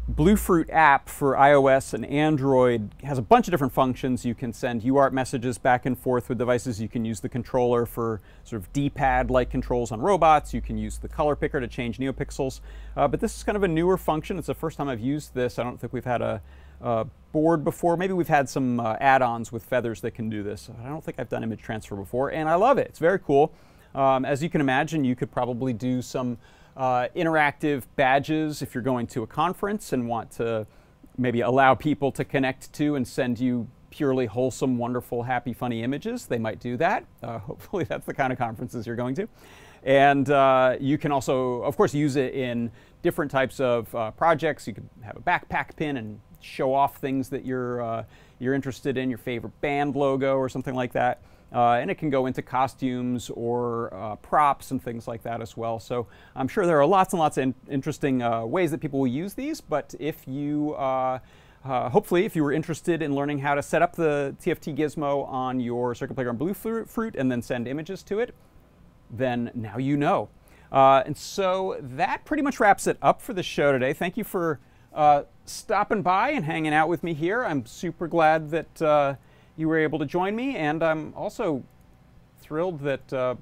Bluefruit 0.09 0.69
app 0.69 1.07
for 1.07 1.35
iOS 1.35 1.93
and 1.93 2.05
Android 2.05 2.89
has 3.03 3.17
a 3.17 3.21
bunch 3.21 3.47
of 3.47 3.51
different 3.51 3.71
functions. 3.71 4.25
You 4.25 4.35
can 4.35 4.51
send 4.51 4.81
UART 4.81 5.13
messages 5.13 5.57
back 5.57 5.85
and 5.85 5.97
forth 5.97 6.27
with 6.27 6.37
devices. 6.37 6.81
You 6.81 6.89
can 6.89 7.05
use 7.05 7.21
the 7.21 7.29
controller 7.29 7.85
for 7.85 8.19
sort 8.43 8.61
of 8.61 8.73
D-pad-like 8.73 9.49
controls 9.49 9.93
on 9.93 10.01
robots. 10.01 10.53
You 10.53 10.59
can 10.59 10.77
use 10.77 10.97
the 10.97 11.07
color 11.07 11.37
picker 11.37 11.61
to 11.61 11.69
change 11.69 11.99
neopixels. 11.99 12.59
Uh, 12.97 13.07
but 13.07 13.21
this 13.21 13.37
is 13.37 13.43
kind 13.43 13.55
of 13.55 13.63
a 13.63 13.67
newer 13.67 13.97
function. 13.97 14.37
It's 14.37 14.47
the 14.47 14.53
first 14.53 14.77
time 14.77 14.89
I've 14.89 14.99
used 14.99 15.33
this. 15.33 15.57
I 15.57 15.63
don't 15.63 15.79
think 15.79 15.93
we've 15.93 16.03
had 16.03 16.21
a, 16.21 16.41
a 16.81 17.07
board 17.31 17.63
before. 17.63 17.95
Maybe 17.95 18.11
we've 18.11 18.27
had 18.27 18.49
some 18.49 18.81
uh, 18.81 18.97
add-ons 18.99 19.53
with 19.53 19.63
feathers 19.63 20.01
that 20.01 20.11
can 20.11 20.29
do 20.29 20.43
this. 20.43 20.69
I 20.83 20.89
don't 20.89 21.03
think 21.03 21.17
I've 21.17 21.29
done 21.29 21.43
image 21.43 21.61
transfer 21.61 21.95
before, 21.95 22.29
and 22.29 22.49
I 22.49 22.55
love 22.55 22.77
it. 22.77 22.87
It's 22.87 22.99
very 22.99 23.19
cool. 23.19 23.53
Um, 23.95 24.25
as 24.25 24.43
you 24.43 24.49
can 24.49 24.59
imagine, 24.59 25.05
you 25.05 25.15
could 25.15 25.31
probably 25.31 25.71
do 25.71 26.01
some 26.01 26.37
uh, 26.75 27.07
interactive 27.15 27.83
badges 27.95 28.61
if 28.61 28.73
you're 28.73 28.83
going 28.83 29.07
to 29.07 29.23
a 29.23 29.27
conference 29.27 29.93
and 29.93 30.07
want 30.07 30.31
to 30.31 30.65
maybe 31.17 31.41
allow 31.41 31.75
people 31.75 32.11
to 32.11 32.25
connect 32.25 32.73
to 32.73 32.95
and 32.95 33.07
send 33.07 33.39
you 33.39 33.67
purely 33.91 34.25
wholesome, 34.25 34.77
wonderful, 34.77 35.21
happy, 35.21 35.53
funny 35.53 35.83
images. 35.83 36.25
They 36.25 36.39
might 36.39 36.59
do 36.59 36.77
that. 36.77 37.05
Uh, 37.21 37.37
hopefully, 37.39 37.83
that's 37.83 38.05
the 38.05 38.13
kind 38.13 38.33
of 38.33 38.39
conferences 38.39 38.87
you're 38.87 38.95
going 38.95 39.15
to. 39.15 39.27
And 39.83 40.29
uh, 40.29 40.77
you 40.79 40.97
can 40.97 41.11
also, 41.11 41.61
of 41.61 41.77
course, 41.77 41.93
use 41.93 42.15
it 42.15 42.33
in 42.33 42.71
different 43.01 43.29
types 43.29 43.59
of 43.59 43.93
uh, 43.93 44.11
projects. 44.11 44.65
You 44.65 44.73
could 44.73 44.89
have 45.01 45.17
a 45.17 45.19
backpack 45.19 45.75
pin 45.75 45.97
and 45.97 46.19
show 46.39 46.73
off 46.73 46.97
things 46.97 47.29
that 47.29 47.45
you're, 47.45 47.81
uh, 47.81 48.03
you're 48.39 48.53
interested 48.53 48.97
in, 48.97 49.09
your 49.09 49.19
favorite 49.19 49.59
band 49.61 49.95
logo 49.95 50.37
or 50.37 50.49
something 50.49 50.73
like 50.73 50.93
that. 50.93 51.21
Uh, 51.53 51.73
and 51.73 51.91
it 51.91 51.95
can 51.95 52.09
go 52.09 52.25
into 52.25 52.41
costumes 52.41 53.29
or 53.29 53.93
uh, 53.93 54.15
props 54.17 54.71
and 54.71 54.81
things 54.81 55.07
like 55.07 55.21
that 55.21 55.39
as 55.39 55.55
well. 55.55 55.79
So 55.79 56.07
I'm 56.35 56.47
sure 56.47 56.65
there 56.65 56.79
are 56.79 56.85
lots 56.85 57.13
and 57.13 57.19
lots 57.19 57.37
of 57.37 57.43
in 57.43 57.55
interesting 57.69 58.23
uh, 58.23 58.43
ways 58.43 58.71
that 58.71 58.81
people 58.81 58.99
will 58.99 59.07
use 59.07 59.35
these. 59.35 59.61
But 59.61 59.93
if 59.99 60.27
you, 60.27 60.73
uh, 60.73 61.19
uh, 61.63 61.89
hopefully, 61.89 62.25
if 62.25 62.35
you 62.35 62.43
were 62.43 62.51
interested 62.51 63.03
in 63.03 63.13
learning 63.13 63.39
how 63.39 63.53
to 63.53 63.61
set 63.61 63.83
up 63.83 63.95
the 63.95 64.35
TFT 64.41 64.75
gizmo 64.75 65.27
on 65.27 65.59
your 65.59 65.93
Circuit 65.93 66.15
Playground 66.15 66.39
Bluefruit 66.39 67.15
and 67.15 67.31
then 67.31 67.43
send 67.43 67.67
images 67.67 68.01
to 68.03 68.19
it, 68.19 68.33
then 69.11 69.51
now 69.53 69.77
you 69.77 69.95
know. 69.95 70.29
Uh, 70.71 71.03
and 71.05 71.15
so 71.15 71.77
that 71.79 72.25
pretty 72.25 72.41
much 72.41 72.59
wraps 72.59 72.87
it 72.87 72.97
up 72.99 73.21
for 73.21 73.33
the 73.33 73.43
show 73.43 73.71
today. 73.71 73.93
Thank 73.93 74.17
you 74.17 74.23
for 74.23 74.59
stopping 75.45 76.01
by 76.01 76.31
and 76.31 76.45
hanging 76.45 76.73
out 76.73 76.89
with 76.89 77.03
me 77.03 77.13
here. 77.13 77.43
I'm 77.43 77.63
super 77.67 78.07
glad 78.07 78.49
that 78.49 79.17
you 79.55 79.67
were 79.67 79.77
able 79.77 79.99
to 79.99 80.05
join 80.05 80.35
me, 80.35 80.55
and 80.55 80.83
I'm 80.83 81.13
also 81.15 81.63
thrilled 82.39 82.79
that 82.81 83.13
uh, 83.13 83.35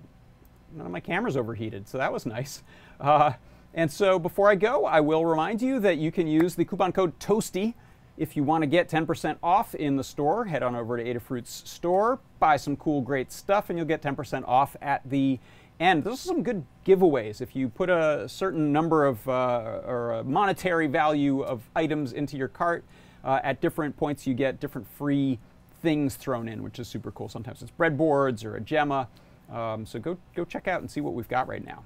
none 0.73 0.85
of 0.85 0.91
my 0.91 0.99
cameras 0.99 1.37
overheated, 1.37 1.87
so 1.87 1.97
that 1.97 2.11
was 2.11 2.25
nice. 2.25 2.63
Uh, 3.01 3.33
and 3.73 3.91
so 3.91 4.19
before 4.19 4.47
I 4.47 4.53
go, 4.53 4.85
I 4.85 4.99
will 4.99 5.25
remind 5.25 5.59
you 5.59 5.79
that 5.79 5.97
you 5.97 6.11
can 6.11 6.27
use 6.27 6.53
the 6.53 6.63
coupon 6.63 6.91
code 6.91 7.19
TOASTY 7.19 7.73
if 8.15 8.37
you 8.37 8.43
want 8.43 8.61
to 8.61 8.67
get 8.67 8.87
10% 8.87 9.37
off 9.41 9.73
in 9.73 9.95
the 9.95 10.03
store. 10.03 10.45
Head 10.45 10.61
on 10.61 10.75
over 10.75 10.97
to 10.97 11.03
Adafruit's 11.03 11.67
store, 11.67 12.19
buy 12.37 12.57
some 12.57 12.75
cool, 12.75 13.01
great 13.01 13.31
stuff, 13.31 13.71
and 13.71 13.79
you'll 13.79 13.87
get 13.87 14.03
10% 14.03 14.47
off 14.47 14.75
at 14.83 15.01
the 15.09 15.39
end. 15.79 16.03
Those 16.03 16.23
are 16.25 16.27
some 16.27 16.43
good 16.43 16.63
giveaways. 16.85 17.41
If 17.41 17.55
you 17.55 17.69
put 17.69 17.89
a 17.89 18.29
certain 18.29 18.71
number 18.71 19.05
of 19.05 19.27
uh, 19.27 19.81
or 19.85 20.11
a 20.11 20.23
monetary 20.23 20.85
value 20.85 21.41
of 21.41 21.63
items 21.75 22.13
into 22.13 22.37
your 22.37 22.49
cart, 22.49 22.83
uh, 23.23 23.39
at 23.43 23.61
different 23.61 23.95
points 23.97 24.25
you 24.25 24.33
get 24.33 24.59
different 24.59 24.87
free 24.97 25.39
things 25.81 26.15
thrown 26.15 26.47
in, 26.47 26.63
which 26.63 26.79
is 26.79 26.87
super 26.87 27.11
cool. 27.11 27.29
Sometimes 27.29 27.61
it's 27.61 27.71
breadboards 27.71 28.45
or 28.45 28.55
a 28.55 28.61
Gemma. 28.61 29.07
Um, 29.51 29.85
so 29.85 29.99
go, 29.99 30.17
go 30.35 30.45
check 30.45 30.67
out 30.67 30.81
and 30.81 30.89
see 30.89 31.01
what 31.01 31.13
we've 31.13 31.27
got 31.27 31.47
right 31.47 31.63
now. 31.65 31.83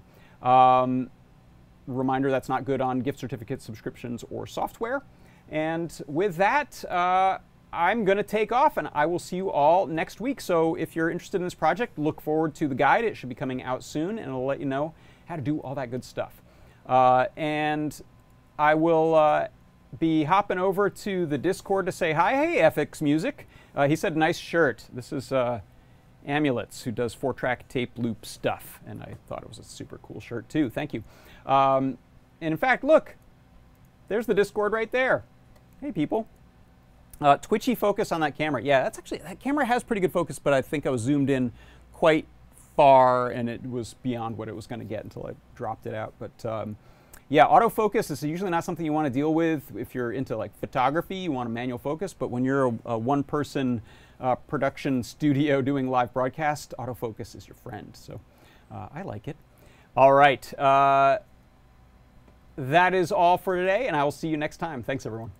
Um, 0.47 1.09
reminder 1.87 2.31
that's 2.31 2.49
not 2.49 2.65
good 2.65 2.81
on 2.81 2.99
gift 2.99 3.19
certificates, 3.19 3.63
subscriptions, 3.63 4.23
or 4.29 4.47
software. 4.47 5.01
And 5.49 6.01
with 6.07 6.35
that, 6.37 6.83
uh, 6.89 7.39
I'm 7.71 8.05
going 8.05 8.17
to 8.17 8.23
take 8.23 8.51
off 8.51 8.77
and 8.77 8.89
I 8.93 9.05
will 9.05 9.19
see 9.19 9.35
you 9.35 9.51
all 9.51 9.85
next 9.85 10.21
week. 10.21 10.39
So 10.41 10.75
if 10.75 10.95
you're 10.95 11.09
interested 11.09 11.37
in 11.37 11.43
this 11.43 11.53
project, 11.53 11.99
look 11.99 12.21
forward 12.21 12.55
to 12.55 12.67
the 12.67 12.75
guide. 12.75 13.03
It 13.03 13.17
should 13.17 13.29
be 13.29 13.35
coming 13.35 13.63
out 13.63 13.83
soon 13.83 14.17
and 14.17 14.27
it'll 14.27 14.45
let 14.45 14.59
you 14.59 14.65
know 14.65 14.93
how 15.25 15.35
to 15.35 15.41
do 15.41 15.59
all 15.59 15.75
that 15.75 15.91
good 15.91 16.03
stuff. 16.03 16.41
Uh, 16.85 17.25
and 17.35 17.99
I 18.57 18.75
will 18.75 19.15
uh, 19.15 19.47
be 19.99 20.23
hopping 20.23 20.57
over 20.57 20.89
to 20.89 21.25
the 21.25 21.37
Discord 21.37 21.85
to 21.87 21.91
say 21.91 22.13
hi. 22.13 22.33
Hey, 22.33 22.57
FX 22.61 23.01
Music. 23.01 23.47
Uh, 23.75 23.87
he 23.87 23.95
said, 23.95 24.15
nice 24.15 24.37
shirt. 24.37 24.85
This 24.93 25.11
is 25.11 25.31
uh, 25.31 25.59
Amulets, 26.25 26.83
who 26.83 26.91
does 26.91 27.13
four 27.13 27.33
track 27.33 27.67
tape 27.67 27.91
loop 27.97 28.25
stuff. 28.25 28.79
And 28.87 29.03
I 29.03 29.15
thought 29.27 29.43
it 29.43 29.49
was 29.49 29.59
a 29.59 29.63
super 29.63 29.99
cool 30.01 30.21
shirt, 30.21 30.47
too. 30.47 30.69
Thank 30.69 30.93
you. 30.93 31.03
Um, 31.45 31.97
and 32.41 32.51
in 32.53 32.57
fact, 32.57 32.83
look, 32.83 33.15
there's 34.07 34.25
the 34.25 34.33
Discord 34.33 34.71
right 34.71 34.91
there. 34.91 35.23
Hey, 35.81 35.91
people. 35.91 36.27
Uh, 37.19 37.37
twitchy 37.37 37.75
focus 37.75 38.11
on 38.11 38.21
that 38.21 38.37
camera. 38.37 38.61
Yeah, 38.61 38.83
that's 38.83 38.97
actually, 38.97 39.19
that 39.19 39.39
camera 39.39 39.65
has 39.65 39.83
pretty 39.83 40.01
good 40.01 40.11
focus, 40.11 40.39
but 40.39 40.53
I 40.53 40.61
think 40.61 40.85
I 40.85 40.89
was 40.89 41.01
zoomed 41.01 41.29
in 41.29 41.51
quite 41.93 42.27
far 42.75 43.29
and 43.29 43.49
it 43.49 43.69
was 43.69 43.93
beyond 43.95 44.37
what 44.37 44.49
it 44.49 44.55
was 44.55 44.67
going 44.67 44.79
to 44.79 44.85
get 44.85 45.03
until 45.03 45.27
I 45.27 45.31
dropped 45.55 45.85
it 45.87 45.93
out. 45.93 46.13
But 46.19 46.45
um, 46.45 46.77
yeah, 47.29 47.45
autofocus 47.45 48.11
is 48.11 48.23
usually 48.23 48.51
not 48.51 48.63
something 48.63 48.85
you 48.85 48.93
want 48.93 49.05
to 49.05 49.11
deal 49.11 49.33
with 49.33 49.75
if 49.75 49.95
you're 49.95 50.11
into 50.11 50.37
like 50.37 50.55
photography, 50.59 51.15
you 51.15 51.31
want 51.31 51.47
a 51.47 51.51
manual 51.51 51.79
focus, 51.79 52.13
but 52.13 52.29
when 52.29 52.45
you're 52.45 52.67
a, 52.67 52.73
a 52.85 52.97
one 52.97 53.23
person 53.23 53.81
uh, 54.19 54.35
production 54.35 55.01
studio 55.01 55.61
doing 55.63 55.89
live 55.89 56.13
broadcast, 56.13 56.73
autofocus 56.77 57.35
is 57.35 57.47
your 57.47 57.55
friend. 57.55 57.89
So 57.93 58.19
uh, 58.71 58.89
I 58.93 59.01
like 59.01 59.27
it. 59.27 59.37
All 59.97 60.13
right. 60.13 60.59
Uh, 60.59 61.19
that 62.57 62.93
is 62.93 63.11
all 63.11 63.37
for 63.37 63.55
today, 63.55 63.87
and 63.87 63.95
I 63.95 64.03
will 64.03 64.11
see 64.11 64.27
you 64.27 64.37
next 64.37 64.57
time. 64.57 64.83
Thanks, 64.83 65.05
everyone. 65.05 65.31